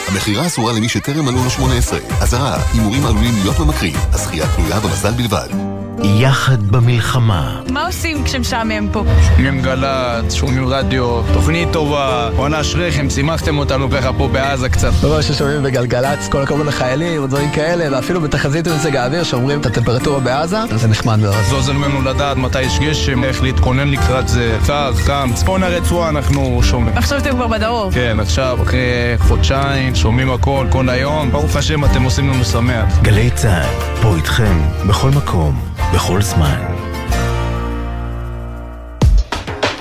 המכירה 0.08 0.48
אסורה 0.48 0.74
למי 0.74 0.90
שטרם 0.90 1.26
מלאו 1.26 1.44
לו 1.44 1.50
18. 1.50 2.00
אזהרה, 2.22 2.58
הימורים 2.74 3.06
עלולים 3.06 3.34
להיות 3.42 3.60
ממכרים. 3.60 3.94
הזכייה 4.14 4.46
תלויה 4.56 4.80
במזל 4.80 5.12
בלבד. 5.12 5.67
יחד 6.16 6.68
במלחמה. 6.68 7.62
מה 7.72 7.86
עושים 7.86 8.24
כשמשעמם 8.24 8.90
פה? 8.92 9.04
שומעים 9.28 9.62
גל"צ, 9.62 10.34
שומעים 10.34 10.68
רדיו, 10.68 11.22
תוכנית 11.34 11.72
טובה, 11.72 12.30
בואנה 12.36 12.62
אשריכם, 12.62 13.10
שימחתם 13.10 13.58
אותנו 13.58 13.90
ככה 13.90 14.14
פה 14.14 14.28
בעזה 14.28 14.70
קצת. 14.70 14.92
לא 15.04 15.08
רואה 15.08 15.22
ששומעים 15.22 15.64
בגלגלצ, 15.64 16.28
כל 16.30 16.42
הכבוד 16.42 16.66
לחיילים 16.66 17.24
ודברים 17.24 17.52
כאלה, 17.52 17.96
ואפילו 17.96 18.22
בתחזית 18.22 18.68
מזג 18.68 18.96
האוויר 18.96 19.24
שאומרים 19.24 19.62
את 19.62 19.66
הטמפרטורה 19.66 20.20
בעזה, 20.20 20.58
זה 20.76 20.88
נחמד 20.88 21.20
מאוד. 21.20 21.36
זה 21.50 21.56
עוזר 21.56 21.74
לנו 21.74 22.02
לדעת 22.02 22.38
מתי 22.38 22.62
יש 22.62 22.80
גשם, 22.80 23.24
איך 23.24 23.44
להתכונן 23.44 23.88
לקראת 23.88 24.28
זה, 24.28 24.58
קר, 24.68 24.94
חם, 24.94 25.30
צפון 25.34 25.64
הרצועה 25.64 26.10
אנחנו 26.10 26.60
שומעים. 26.64 26.98
עכשיו 26.98 27.18
אתם 27.18 27.32
כבר 27.32 27.48
בדרום. 27.48 27.92
כן, 27.92 28.18
עכשיו, 28.20 28.58
אחרי 28.64 28.82
חודשיים, 29.20 29.96
שומעים 29.96 30.32
הכל, 30.32 30.68
כל 30.70 30.90
היום, 30.90 31.32
ברוך 31.32 31.56
השם 31.56 31.86
אתם 31.86 32.04
עושים 32.04 32.30
לנו 32.30 32.46
שמח. 32.46 33.00
גלי 33.02 33.30
צה"ל, 33.30 34.02
פה 34.02 34.16
איתכם, 34.16 34.58
בכל 34.88 35.10
מקום, 35.10 35.67
בכל 35.94 36.22
זמן. 36.22 36.62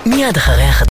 מיד 0.07 0.36
אחרי 0.36 0.62
החדשות 0.62 0.76